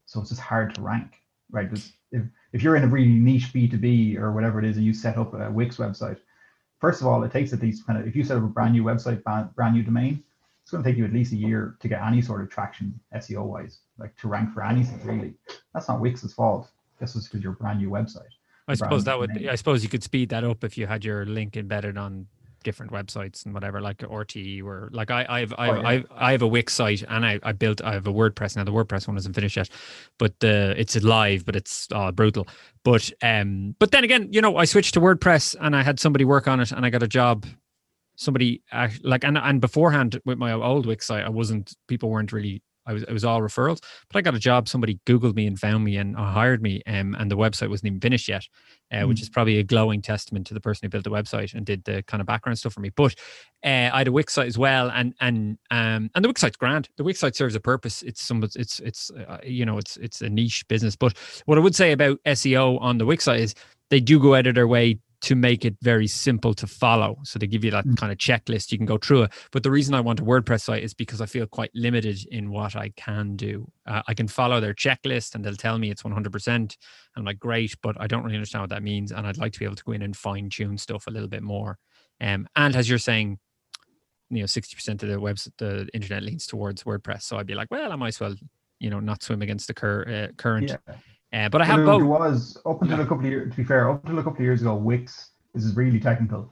So 0.05 0.21
it's 0.21 0.29
just 0.29 0.43
hard 0.43 0.75
to 0.75 0.83
rank, 0.83 1.23
right? 1.51 1.69
Because 1.69 1.93
if, 2.13 2.23
if 2.53 2.63
you're 2.63 2.77
in 2.77 2.85
a 2.85 2.89
really 2.89 3.09
niche 3.09 3.51
B2B 3.53 4.19
or 4.19 4.33
whatever 4.33 4.59
it 4.59 4.67
is 4.67 4.77
and 4.77 4.85
you 4.85 4.93
set 4.93 5.17
up 5.17 5.35
a 5.35 5.51
Wix 5.51 5.79
website, 5.79 6.19
first 6.81 7.01
of 7.01 7.07
all, 7.07 7.25
it 7.25 7.33
takes 7.33 7.53
at 7.55 7.63
least 7.63 7.87
kind 7.87 7.99
of, 7.99 8.07
if 8.07 8.15
you 8.15 8.23
set 8.23 8.37
up 8.37 8.45
a 8.45 8.47
brand 8.47 8.75
new 8.75 8.85
website, 8.85 9.25
brand 9.55 9.75
new 9.75 9.83
domain, 9.83 10.23
it's 10.63 10.71
going 10.71 10.85
to 10.85 10.89
take 10.89 10.99
you 10.99 11.05
at 11.05 11.13
least 11.13 11.33
a 11.33 11.37
year 11.37 11.77
to 11.81 11.89
get 11.89 12.03
any 12.03 12.21
sort 12.21 12.43
of 12.43 12.51
traction 12.51 12.99
SEO 13.15 13.45
wise, 13.47 13.79
like 13.99 14.15
to 14.19 14.29
rank 14.29 14.53
for 14.53 14.63
anything 14.63 15.01
really. 15.05 15.33
That's 15.73 15.89
not 15.89 16.01
Wix's 16.01 16.35
fault. 16.35 16.71
This 17.01 17.17
is 17.17 17.25
because 17.25 17.43
you're 17.43 17.53
brand 17.53 17.81
new 17.81 17.89
website. 17.89 18.23
I 18.69 18.75
suppose 18.75 19.05
that 19.05 19.19
would. 19.19 19.33
domain. 19.33 19.49
I 19.49 19.55
suppose 19.55 19.83
you 19.83 19.89
could 19.89 20.03
speed 20.03 20.29
that 20.31 20.45
up 20.45 20.65
if 20.65 20.77
you 20.77 20.87
had 20.87 21.05
your 21.05 21.25
link 21.25 21.57
embedded 21.57 21.97
on 21.97 22.27
different 22.67 22.91
websites 22.91 23.45
and 23.47 23.55
whatever, 23.55 23.81
like 23.81 23.99
RTE 23.99 24.65
or 24.65 24.91
like 24.93 25.13
I, 25.13 25.25
I've, 25.29 25.55
I've, 25.57 25.71
Oh, 25.71 25.81
yeah. 25.81 25.89
I've, 25.89 26.07
I 26.17 26.33
have 26.33 26.43
a 26.43 26.49
Wix 26.49 26.75
site 26.75 27.05
and 27.09 27.25
I, 27.25 27.39
I 27.45 27.53
built, 27.53 27.81
I 27.81 27.93
have 27.93 28.09
a 28.09 28.13
WordPress 28.13 28.57
now. 28.57 28.65
The 28.65 28.73
WordPress 28.73 29.07
one 29.07 29.17
isn't 29.17 29.33
finished 29.33 29.57
yet, 29.57 29.71
but 30.19 30.39
the 30.41 30.75
it's 30.77 31.01
live, 31.01 31.47
but 31.47 31.55
it's 31.55 31.87
uh, 31.93 32.11
brutal. 32.11 32.49
But 32.83 33.13
um, 33.23 33.77
but 33.79 33.93
then 33.93 34.03
again, 34.03 34.29
you 34.33 34.41
know, 34.41 34.57
I 34.57 34.65
switched 34.65 34.95
to 34.95 35.01
WordPress 35.01 35.55
and 35.61 35.77
I 35.77 35.85
had 35.85 36.01
somebody 36.01 36.25
work 36.25 36.49
on 36.49 36.59
it 36.59 36.73
and 36.73 36.85
I 36.85 36.91
got 36.91 37.05
a 37.05 37.09
job. 37.09 37.47
Somebody 38.17 38.63
like 39.03 39.25
and 39.25 39.39
and 39.39 39.61
beforehand 39.61 40.21
with 40.25 40.39
my 40.39 40.51
old 40.53 40.87
Wix 40.87 41.07
site, 41.07 41.25
I 41.25 41.29
wasn't. 41.29 41.77
People 41.87 42.09
weren't 42.11 42.33
really 42.33 42.63
I 42.87 42.93
was 42.93 43.03
it 43.03 43.13
was 43.13 43.25
all 43.25 43.41
referrals. 43.41 43.81
But 44.09 44.19
I 44.19 44.23
got 44.23 44.35
a 44.35 44.39
job. 44.39 44.69
Somebody 44.69 44.99
googled 45.07 45.35
me 45.35 45.47
and 45.47 45.59
found 45.59 45.85
me 45.85 45.97
and 45.97 46.17
uh, 46.17 46.25
hired 46.25 46.63
me. 46.63 46.83
Um, 46.87 47.17
and 47.19 47.31
the 47.31 47.37
website 47.37 47.69
wasn't 47.69 47.89
even 47.89 48.01
finished 48.01 48.29
yet, 48.29 48.47
uh, 48.93 48.97
mm. 48.97 49.09
which 49.09 49.23
is 49.23 49.29
probably 49.29 49.59
a 49.59 49.63
glowing 49.63 50.03
testament 50.03 50.47
to 50.49 50.55
the 50.55 50.61
person 50.61 50.87
who 50.87 50.91
built 50.91 51.05
the 51.05 51.11
website 51.11 51.55
and 51.55 51.65
did 51.67 51.85
the 51.85 52.03
kind 52.05 52.21
of 52.21 52.27
background 52.27 52.59
stuff 52.59 52.73
for 52.73 52.81
me. 52.81 52.91
But 52.91 53.15
uh, 53.65 53.91
I 53.93 53.99
had 53.99 54.09
a 54.09 54.13
Wix 54.13 54.33
site 54.33 54.47
as 54.47 54.59
well, 54.59 54.91
and 54.91 55.15
and 55.21 55.59
um 55.71 56.11
and 56.15 56.25
the 56.25 56.29
Wix 56.29 56.41
site's 56.41 56.57
grand. 56.57 56.89
The 56.97 57.05
Wix 57.05 57.21
site 57.21 57.37
serves 57.37 57.55
a 57.55 57.61
purpose. 57.61 58.03
It's 58.03 58.23
some 58.23 58.43
it's 58.43 58.81
it's 58.81 59.11
uh, 59.11 59.39
you 59.45 59.65
know 59.65 59.79
it's 59.79 59.97
it's 59.97 60.23
a 60.23 60.29
niche 60.29 60.67
business. 60.69 60.97
But 60.97 61.17
what 61.47 61.59
I 61.59 61.61
would 61.61 61.75
say 61.75 61.93
about 61.93 62.19
SEO 62.25 62.81
on 62.81 62.99
the 62.99 63.07
Wix 63.07 63.25
site 63.25 63.41
is 63.41 63.55
they 63.91 64.01
do 64.01 64.19
go 64.19 64.35
out 64.35 64.47
of 64.47 64.55
their 64.55 64.67
way 64.67 64.99
to 65.27 65.35
make 65.35 65.65
it 65.65 65.77
very 65.83 66.07
simple 66.07 66.55
to 66.55 66.69
follow. 66.69 67.19
So 67.25 67.41
they 67.41 67.49
give 67.49 67.65
you 67.65 67.73
that 67.73 67.85
mm. 67.85 67.97
kind 67.97 68.13
of 68.13 68.19
checklist. 68.19 68.71
You 68.71 68.79
can 68.79 68.87
go 68.87 68.97
through 68.97 69.25
it. 69.25 69.33
But 69.51 69.65
the 69.65 69.73
reason 69.73 69.93
I 69.93 70.01
want 70.01 70.21
a 70.21 70.23
WordPress 70.23 70.63
site 70.63 70.85
is 70.85 70.95
because 70.95 71.21
I 71.21 71.27
feel 71.27 71.49
quite 71.49 71.73
limited 71.75 72.25
in 72.31 72.49
what 72.53 72.77
I 72.77 72.91
can 72.91 73.35
do. 73.35 73.69
Uh, 73.87 74.03
I 74.07 74.15
can 74.15 74.29
follow 74.29 74.61
their 74.61 74.73
checklist 74.73 75.35
and 75.35 75.45
they'll 75.45 75.57
tell 75.57 75.79
me 75.79 75.91
it's 75.91 76.05
100%. 76.05 76.77
I'm 77.17 77.25
like, 77.25 77.41
great, 77.41 77.75
but 77.83 78.01
I 78.01 78.07
don't 78.07 78.23
really 78.23 78.37
understand 78.37 78.63
what 78.63 78.71
that 78.71 78.85
means. 78.85 79.11
And 79.11 79.27
I'd 79.27 79.37
like 79.37 79.53
to 79.55 79.59
be 79.59 79.65
able 79.65 79.75
to 79.75 79.83
go 79.83 79.93
in 79.93 80.03
and 80.03 80.17
fine 80.17 80.49
tune 80.49 80.79
stuff 80.79 81.09
a 81.09 81.11
little 81.11 81.29
bit 81.29 81.43
more. 81.43 81.77
Um, 82.21 82.47
and 82.55 82.77
as 82.77 82.89
you're 82.89 82.99
saying, 82.99 83.41
you 84.31 84.39
know, 84.39 84.45
60% 84.45 84.89
of 85.03 85.09
the 85.09 85.17
website, 85.17 85.51
the 85.59 85.89
internet 85.93 86.23
leans 86.23 86.47
towards 86.47 86.85
WordPress. 86.85 87.23
So 87.23 87.37
I'd 87.37 87.47
be 87.47 87.57
like, 87.57 87.73
well, 87.73 87.91
I 87.91 87.97
might 87.97 88.09
as 88.09 88.21
well, 88.21 88.37
you 88.79 88.91
know, 88.91 89.01
not 89.01 89.25
swim 89.25 89.43
against 89.43 89.67
the 89.67 89.75
cur- 89.75 90.29
uh, 90.31 90.35
current. 90.37 90.69
Yeah. 90.69 90.95
Uh, 91.37 91.49
but 91.51 91.61
I 91.61 91.67
have 91.67 91.85
both. 91.85 92.01
It 92.01 92.07
was 92.07 92.57
up 92.65 92.81
until 92.81 92.99
yeah. 92.99 93.05
a 93.05 93.07
couple 93.07 93.25
of 93.25 93.31
years. 93.31 93.51
To 93.51 93.57
be 93.57 93.65
fair, 93.65 93.91
up 93.91 94.03
until 94.05 94.19
a 94.19 94.23
couple 94.23 94.39
of 94.39 94.45
years 94.45 94.63
ago, 94.63 94.75
Wix. 94.75 95.31
This 95.55 95.65
is 95.65 95.77
really 95.77 96.01
technical. 96.01 96.51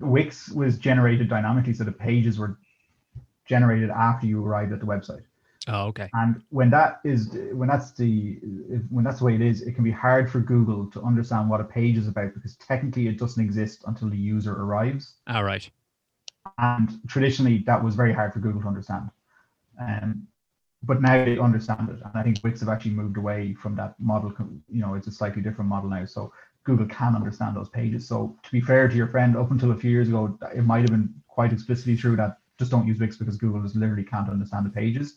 Wix 0.00 0.50
was 0.50 0.78
generated 0.78 1.28
dynamically, 1.28 1.74
so 1.74 1.84
the 1.84 1.92
pages 1.92 2.38
were 2.38 2.58
generated 3.46 3.90
after 3.90 4.26
you 4.26 4.44
arrived 4.44 4.72
at 4.72 4.80
the 4.80 4.86
website. 4.86 5.22
Oh, 5.68 5.86
okay. 5.86 6.08
And 6.14 6.42
when 6.50 6.70
that 6.70 7.00
is 7.04 7.36
when 7.52 7.68
that's 7.68 7.92
the 7.92 8.38
when 8.90 9.04
that's 9.04 9.18
the 9.18 9.24
way 9.24 9.34
it 9.34 9.40
is, 9.40 9.62
it 9.62 9.74
can 9.74 9.84
be 9.84 9.90
hard 9.90 10.30
for 10.30 10.40
Google 10.40 10.90
to 10.92 11.02
understand 11.02 11.48
what 11.48 11.60
a 11.60 11.64
page 11.64 11.96
is 11.96 12.08
about 12.08 12.34
because 12.34 12.56
technically 12.56 13.08
it 13.08 13.18
doesn't 13.18 13.42
exist 13.42 13.84
until 13.86 14.08
the 14.08 14.16
user 14.16 14.52
arrives. 14.52 15.14
All 15.28 15.44
right. 15.44 15.68
And 16.58 17.00
traditionally, 17.08 17.58
that 17.66 17.82
was 17.82 17.94
very 17.94 18.12
hard 18.12 18.32
for 18.32 18.38
Google 18.38 18.62
to 18.62 18.68
understand. 18.68 19.10
Um, 19.80 20.26
but 20.86 21.02
now 21.02 21.24
they 21.24 21.38
understand 21.38 21.88
it, 21.88 21.98
and 22.04 22.12
I 22.14 22.22
think 22.22 22.38
Wix 22.42 22.60
have 22.60 22.68
actually 22.68 22.92
moved 22.92 23.16
away 23.16 23.54
from 23.54 23.74
that 23.76 23.94
model. 23.98 24.32
You 24.68 24.80
know, 24.80 24.94
it's 24.94 25.06
a 25.06 25.12
slightly 25.12 25.42
different 25.42 25.68
model 25.68 25.90
now, 25.90 26.04
so 26.04 26.32
Google 26.64 26.86
can 26.86 27.14
understand 27.14 27.56
those 27.56 27.68
pages. 27.68 28.06
So 28.06 28.36
to 28.42 28.52
be 28.52 28.60
fair 28.60 28.88
to 28.88 28.96
your 28.96 29.08
friend, 29.08 29.36
up 29.36 29.50
until 29.50 29.72
a 29.72 29.76
few 29.76 29.90
years 29.90 30.08
ago, 30.08 30.38
it 30.54 30.64
might 30.64 30.80
have 30.80 30.90
been 30.90 31.12
quite 31.28 31.52
explicitly 31.52 31.96
true 31.96 32.16
that 32.16 32.38
just 32.58 32.70
don't 32.70 32.86
use 32.86 32.98
Wix 32.98 33.16
because 33.16 33.36
Google 33.36 33.62
just 33.62 33.76
literally 33.76 34.04
can't 34.04 34.30
understand 34.30 34.66
the 34.66 34.70
pages. 34.70 35.16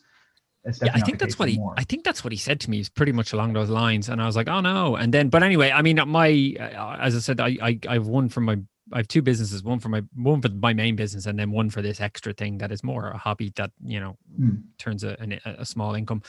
Yeah, 0.82 0.92
I 0.92 1.00
think 1.00 1.18
that's 1.18 1.38
what 1.38 1.48
he. 1.48 1.58
I 1.78 1.84
think 1.84 2.04
that's 2.04 2.22
what 2.22 2.32
he 2.32 2.36
said 2.36 2.60
to 2.60 2.70
me. 2.70 2.80
Is 2.80 2.90
pretty 2.90 3.12
much 3.12 3.32
along 3.32 3.54
those 3.54 3.70
lines, 3.70 4.10
and 4.10 4.20
I 4.20 4.26
was 4.26 4.36
like, 4.36 4.48
"Oh 4.48 4.60
no!" 4.60 4.94
And 4.96 5.14
then, 5.14 5.30
but 5.30 5.42
anyway, 5.42 5.70
I 5.70 5.80
mean, 5.80 5.98
my 6.06 6.54
uh, 6.60 6.98
as 7.00 7.16
I 7.16 7.20
said, 7.20 7.40
I, 7.40 7.56
I 7.62 7.78
I've 7.88 8.06
won 8.06 8.28
from 8.28 8.44
my 8.44 8.58
I 8.92 8.98
have 8.98 9.08
two 9.08 9.22
businesses, 9.22 9.62
one 9.62 9.78
for 9.78 9.88
my 9.88 10.02
one 10.14 10.40
for 10.40 10.48
my 10.48 10.72
main 10.72 10.96
business, 10.96 11.26
and 11.26 11.38
then 11.38 11.50
one 11.50 11.70
for 11.70 11.82
this 11.82 12.00
extra 12.00 12.32
thing 12.32 12.58
that 12.58 12.72
is 12.72 12.82
more 12.82 13.10
a 13.10 13.18
hobby 13.18 13.52
that 13.56 13.70
you 13.84 14.00
know 14.00 14.16
mm. 14.38 14.62
turns 14.78 15.04
a, 15.04 15.16
a, 15.44 15.56
a 15.60 15.66
small 15.66 15.94
income. 15.94 16.22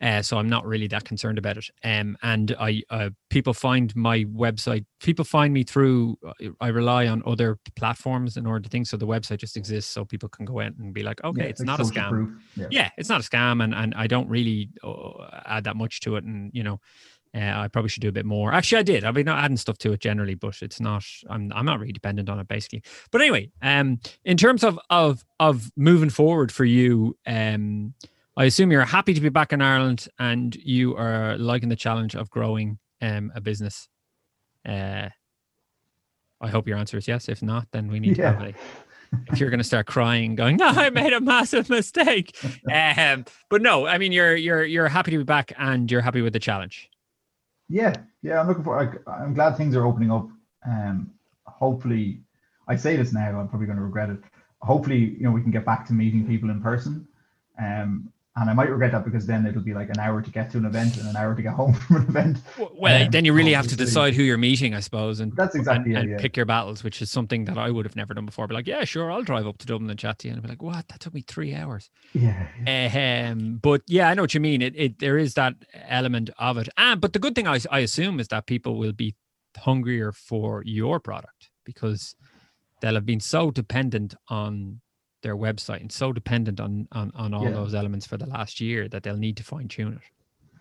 Uh, 0.00 0.22
so 0.22 0.38
I'm 0.38 0.48
not 0.48 0.66
really 0.66 0.86
that 0.88 1.04
concerned 1.04 1.38
about 1.38 1.56
it. 1.56 1.68
Um, 1.84 2.16
and 2.22 2.54
I 2.58 2.82
uh, 2.90 3.10
people 3.30 3.54
find 3.54 3.94
my 3.94 4.24
website. 4.24 4.84
People 5.00 5.24
find 5.24 5.52
me 5.52 5.62
through. 5.62 6.16
Uh, 6.26 6.50
I 6.60 6.68
rely 6.68 7.06
on 7.06 7.22
other 7.26 7.58
platforms 7.76 8.36
in 8.36 8.46
order 8.46 8.60
to 8.60 8.68
think. 8.68 8.86
So 8.86 8.96
the 8.96 9.06
website 9.06 9.38
just 9.38 9.56
exists, 9.56 9.92
so 9.92 10.04
people 10.04 10.28
can 10.28 10.44
go 10.44 10.60
in 10.60 10.74
and 10.78 10.94
be 10.94 11.02
like, 11.02 11.22
okay, 11.24 11.42
yeah, 11.42 11.48
it's, 11.48 11.62
not 11.62 11.80
a 11.80 11.84
scam. 11.84 12.36
Yeah. 12.56 12.66
yeah. 12.70 12.90
it's 12.96 13.08
not 13.08 13.20
a 13.20 13.28
scam, 13.28 13.62
and 13.62 13.74
and 13.74 13.94
I 13.94 14.06
don't 14.06 14.28
really 14.28 14.70
uh, 14.82 15.40
add 15.44 15.64
that 15.64 15.76
much 15.76 16.00
to 16.00 16.16
it, 16.16 16.24
and 16.24 16.50
you 16.54 16.62
know. 16.62 16.80
Uh, 17.36 17.52
I 17.54 17.68
probably 17.68 17.90
should 17.90 18.00
do 18.00 18.08
a 18.08 18.12
bit 18.12 18.24
more. 18.24 18.52
Actually, 18.52 18.78
I 18.78 18.82
did. 18.82 19.04
I've 19.04 19.14
been 19.14 19.28
adding 19.28 19.58
stuff 19.58 19.76
to 19.78 19.92
it 19.92 20.00
generally, 20.00 20.34
but 20.34 20.62
it's 20.62 20.80
not. 20.80 21.04
I'm 21.28 21.52
I'm 21.54 21.66
not 21.66 21.80
really 21.80 21.92
dependent 21.92 22.30
on 22.30 22.38
it 22.38 22.48
basically. 22.48 22.82
But 23.10 23.20
anyway, 23.20 23.50
um, 23.60 24.00
in 24.24 24.38
terms 24.38 24.64
of 24.64 24.78
of 24.88 25.24
of 25.38 25.70
moving 25.76 26.08
forward 26.08 26.50
for 26.50 26.64
you, 26.64 27.16
um, 27.26 27.92
I 28.38 28.44
assume 28.44 28.72
you're 28.72 28.84
happy 28.84 29.12
to 29.12 29.20
be 29.20 29.28
back 29.28 29.52
in 29.52 29.60
Ireland 29.60 30.08
and 30.18 30.56
you 30.56 30.96
are 30.96 31.36
liking 31.36 31.68
the 31.68 31.76
challenge 31.76 32.14
of 32.14 32.30
growing 32.30 32.78
um 33.02 33.30
a 33.34 33.40
business. 33.40 33.88
Uh, 34.66 35.10
I 36.40 36.48
hope 36.48 36.66
your 36.66 36.78
answer 36.78 36.96
is 36.96 37.06
yes. 37.06 37.28
If 37.28 37.42
not, 37.42 37.66
then 37.70 37.88
we 37.88 38.00
need 38.00 38.16
yeah. 38.16 38.32
to 38.32 38.38
have 38.38 38.48
a, 38.48 38.54
if 39.32 39.40
you're 39.40 39.50
going 39.50 39.58
to 39.58 39.64
start 39.64 39.86
crying, 39.86 40.36
going, 40.36 40.56
"No, 40.60 40.68
I 40.68 40.88
made 40.88 41.12
a 41.12 41.20
massive 41.20 41.68
mistake." 41.68 42.34
Um, 42.72 43.24
but 43.48 43.62
no, 43.62 43.86
I 43.86 43.98
mean, 43.98 44.12
you're 44.12 44.34
you're 44.34 44.64
you're 44.64 44.88
happy 44.88 45.10
to 45.10 45.18
be 45.18 45.24
back 45.24 45.52
and 45.58 45.90
you're 45.90 46.00
happy 46.00 46.22
with 46.22 46.32
the 46.32 46.38
challenge. 46.38 46.90
Yeah, 47.68 47.94
yeah, 48.22 48.40
I'm 48.40 48.48
looking 48.48 48.64
for. 48.64 48.78
I, 48.78 49.10
I'm 49.10 49.34
glad 49.34 49.56
things 49.56 49.74
are 49.76 49.84
opening 49.86 50.10
up. 50.10 50.28
Um, 50.66 51.10
hopefully, 51.46 52.20
I 52.68 52.76
say 52.76 52.96
this 52.96 53.12
now. 53.12 53.38
I'm 53.40 53.48
probably 53.48 53.66
going 53.66 53.78
to 53.78 53.84
regret 53.84 54.10
it. 54.10 54.20
Hopefully, 54.62 54.98
you 54.98 55.22
know, 55.24 55.32
we 55.32 55.42
can 55.42 55.50
get 55.50 55.64
back 55.64 55.86
to 55.86 55.92
meeting 55.92 56.26
people 56.26 56.50
in 56.50 56.62
person. 56.62 57.06
Um, 57.60 58.12
and 58.36 58.50
I 58.50 58.52
might 58.52 58.68
regret 58.68 58.92
that 58.92 59.04
because 59.04 59.26
then 59.26 59.46
it'll 59.46 59.62
be 59.62 59.72
like 59.72 59.88
an 59.88 59.98
hour 59.98 60.20
to 60.20 60.30
get 60.30 60.50
to 60.50 60.58
an 60.58 60.66
event 60.66 60.98
and 60.98 61.08
an 61.08 61.16
hour 61.16 61.34
to 61.34 61.40
get 61.40 61.54
home 61.54 61.72
from 61.86 61.96
an 61.96 62.02
event. 62.02 62.38
Well, 62.74 63.04
um, 63.04 63.10
then 63.10 63.24
you 63.24 63.32
really 63.32 63.54
have 63.54 63.66
to 63.68 63.76
decide 63.76 64.14
who 64.14 64.22
you're 64.22 64.36
meeting, 64.36 64.74
I 64.74 64.80
suppose, 64.80 65.20
and 65.20 65.34
that's 65.34 65.54
exactly 65.54 65.94
and, 65.94 65.98
it, 65.98 66.00
and 66.02 66.10
yeah. 66.10 66.16
pick 66.18 66.36
your 66.36 66.44
battles, 66.44 66.84
which 66.84 67.00
is 67.00 67.10
something 67.10 67.46
that 67.46 67.56
I 67.56 67.70
would 67.70 67.86
have 67.86 67.96
never 67.96 68.12
done 68.12 68.26
before. 68.26 68.46
Be 68.46 68.54
like, 68.54 68.66
yeah, 68.66 68.84
sure, 68.84 69.10
I'll 69.10 69.22
drive 69.22 69.46
up 69.46 69.56
to 69.58 69.66
Dublin 69.66 69.88
and 69.88 69.98
chat 69.98 70.18
to 70.20 70.28
you, 70.28 70.34
and 70.34 70.40
I'd 70.40 70.42
be 70.42 70.50
like, 70.50 70.62
what? 70.62 70.86
That 70.88 71.00
took 71.00 71.14
me 71.14 71.22
three 71.22 71.54
hours. 71.54 71.88
Yeah. 72.12 72.46
yeah. 72.66 73.30
Um, 73.32 73.58
but 73.62 73.80
yeah, 73.86 74.10
I 74.10 74.14
know 74.14 74.22
what 74.22 74.34
you 74.34 74.40
mean. 74.40 74.60
It, 74.60 74.74
it 74.76 74.98
there 74.98 75.16
is 75.16 75.34
that 75.34 75.54
element 75.88 76.30
of 76.38 76.58
it, 76.58 76.68
and 76.76 77.00
but 77.00 77.14
the 77.14 77.18
good 77.18 77.34
thing 77.34 77.48
I 77.48 77.58
I 77.70 77.80
assume 77.80 78.20
is 78.20 78.28
that 78.28 78.46
people 78.46 78.76
will 78.76 78.92
be 78.92 79.14
hungrier 79.56 80.12
for 80.12 80.62
your 80.66 81.00
product 81.00 81.50
because 81.64 82.14
they'll 82.82 82.94
have 82.94 83.06
been 83.06 83.20
so 83.20 83.50
dependent 83.50 84.14
on 84.28 84.80
their 85.22 85.36
website 85.36 85.80
and 85.80 85.90
so 85.90 86.12
dependent 86.12 86.60
on 86.60 86.86
on, 86.92 87.10
on 87.14 87.34
all 87.34 87.44
yeah. 87.44 87.50
those 87.50 87.74
elements 87.74 88.06
for 88.06 88.16
the 88.16 88.26
last 88.26 88.60
year 88.60 88.88
that 88.88 89.02
they'll 89.02 89.16
need 89.16 89.36
to 89.36 89.44
fine 89.44 89.68
tune 89.68 89.94
it. 89.94 90.00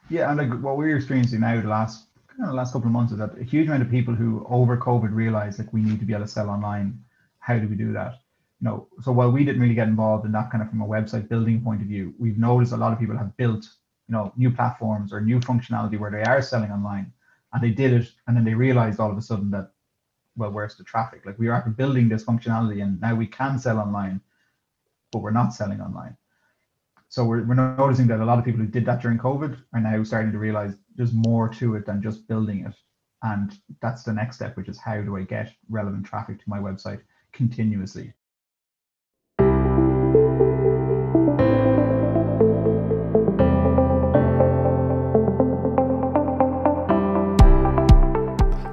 Yeah, 0.10 0.30
and 0.30 0.38
like 0.38 0.62
what 0.62 0.78
we're 0.78 0.96
experiencing 0.96 1.42
now 1.42 1.60
the 1.62 1.68
last 1.68 2.08
kind 2.36 2.50
of 2.50 2.56
last 2.56 2.74
couple 2.74 2.88
of 2.88 2.94
months 2.94 3.12
is 3.12 3.20
that 3.20 3.38
a 3.40 3.44
huge 3.44 3.68
amount 3.68 3.84
of 3.84 3.90
people 3.90 4.14
who 4.14 4.46
over 4.50 4.78
COVID 4.78 5.14
realized 5.14 5.60
like 5.60 5.72
we 5.74 5.82
need 5.82 6.00
to 6.00 6.06
be 6.06 6.14
able 6.14 6.26
to 6.26 6.32
sell 6.32 6.50
online. 6.50 7.00
How 7.40 7.58
do 7.58 7.68
we 7.68 7.76
do 7.76 7.94
that? 7.94 8.16
You 8.62 8.70
know, 8.70 8.88
so 9.02 9.12
while 9.12 9.32
we 9.32 9.44
didn't 9.44 9.62
really 9.62 9.76
get 9.76 9.88
involved 9.88 10.26
in 10.26 10.32
that 10.32 10.50
kind 10.50 10.64
of 10.64 10.70
from 10.70 10.82
a 10.82 10.88
website 10.88 11.30
building 11.30 11.62
point 11.62 11.82
of 11.82 11.88
view, 11.88 12.14
we've 12.18 12.38
noticed 12.38 12.72
a 12.72 12.78
lot 12.78 12.94
of 12.94 13.00
people 13.00 13.18
have 13.18 13.36
built, 13.38 13.66
you 14.08 14.14
know, 14.14 14.34
new 14.36 14.50
platforms 14.50 15.14
or 15.14 15.22
new 15.22 15.40
functionality 15.40 16.00
where 16.00 16.12
they 16.12 16.24
are 16.24 16.42
selling 16.42 16.72
online 16.72 17.12
and 17.56 17.64
they 17.64 17.70
did 17.70 17.94
it 17.94 18.12
and 18.28 18.36
then 18.36 18.44
they 18.44 18.54
realized 18.54 19.00
all 19.00 19.10
of 19.10 19.18
a 19.18 19.22
sudden 19.22 19.50
that 19.50 19.72
well 20.36 20.52
where's 20.52 20.76
the 20.76 20.84
traffic 20.84 21.26
like 21.26 21.40
we 21.40 21.48
are 21.48 21.62
building 21.78 22.10
this 22.10 22.24
functionality 22.24 22.84
and 22.84 23.00
now 23.02 23.16
we 23.16 23.26
can 23.26 23.58
sell 23.58 23.80
online 23.80 24.20
but 25.16 25.22
we're 25.22 25.32
not 25.32 25.54
selling 25.54 25.80
online. 25.80 26.18
So 27.08 27.24
we're, 27.24 27.46
we're 27.46 27.54
noticing 27.54 28.08
that 28.08 28.20
a 28.20 28.26
lot 28.26 28.38
of 28.38 28.44
people 28.44 28.60
who 28.60 28.68
did 28.68 28.86
that 28.86 29.02
during 29.02 29.18
COVID 29.18 29.58
are 29.74 29.80
now 29.80 30.04
starting 30.04 30.34
to 30.34 30.38
realize 30.38 30.76
there's 30.98 31.14
more 31.14 31.48
to 31.48 31.76
it 31.76 31.86
than 31.86 32.04
just 32.04 32.28
building 32.28 32.66
it. 32.68 32.74
And 33.24 33.58
that's 33.82 34.04
the 34.04 34.12
next 34.12 34.36
step, 34.36 34.58
which 34.58 34.68
is 34.68 34.78
how 34.78 35.00
do 35.00 35.16
I 35.16 35.22
get 35.22 35.54
relevant 35.70 36.06
traffic 36.06 36.40
to 36.40 36.50
my 36.50 36.60
website 36.60 37.00
continuously? 37.32 38.12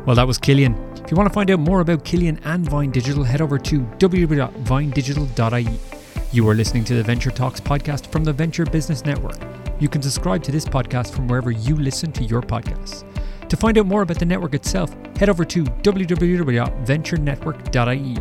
Well, 0.05 0.17
that 0.17 0.27
was 0.27 0.39
Killian. 0.39 0.75
If 1.05 1.13
you 1.13 1.17
want 1.17 1.29
to 1.29 1.33
find 1.33 1.53
out 1.53 1.61
more 1.61 1.83
about 1.83 2.05
Killian 2.05 2.41
and 2.43 2.69
Vine 2.69 2.91
Digital, 2.91 3.23
head 3.23 3.41
over 3.41 3.61
to 3.61 3.79
www.vinedigital.ie. 3.79 5.92
You 6.33 6.49
are 6.49 6.55
listening 6.55 6.85
to 6.85 6.95
the 6.95 7.03
Venture 7.03 7.31
Talks 7.31 7.61
podcast 7.61 8.07
from 8.07 8.25
the 8.25 8.33
Venture 8.33 8.65
Business 8.65 9.05
Network. 9.05 9.37
You 9.79 9.91
can 9.91 10.01
subscribe 10.01 10.43
to 10.45 10.53
this 10.53 10.65
podcast 10.65 11.13
from 11.13 11.29
wherever 11.29 11.51
you 11.51 11.77
listen 11.77 12.11
to 12.13 12.25
your 12.25 12.41
podcasts. 12.41 13.05
To 13.51 13.57
find 13.57 13.77
out 13.77 13.85
more 13.85 14.01
about 14.01 14.19
the 14.19 14.25
network 14.25 14.55
itself, 14.55 14.97
head 15.19 15.29
over 15.29 15.45
to 15.45 15.63
www.venturenetwork.ie. 15.63 18.17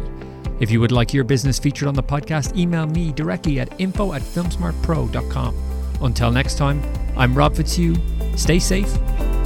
If 0.60 0.70
you 0.70 0.82
would 0.82 0.92
like 0.92 1.14
your 1.14 1.24
business 1.24 1.58
featured 1.58 1.88
on 1.88 1.94
the 1.94 2.04
podcast, 2.04 2.58
email 2.58 2.86
me 2.86 3.14
directly 3.14 3.62
at 3.62 3.80
info 3.80 4.12
at 4.12 4.22
filmsmartpro.com. 4.22 5.56
Until 6.02 6.32
next 6.32 6.58
time, 6.58 6.84
I'm 7.16 7.34
Rob 7.34 7.56
Fitzhugh. 7.56 7.96
Stay 8.36 8.60
safe 8.60 8.94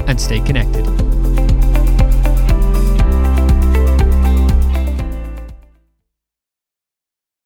and 0.08 0.20
stay 0.20 0.40
connected. 0.40 1.15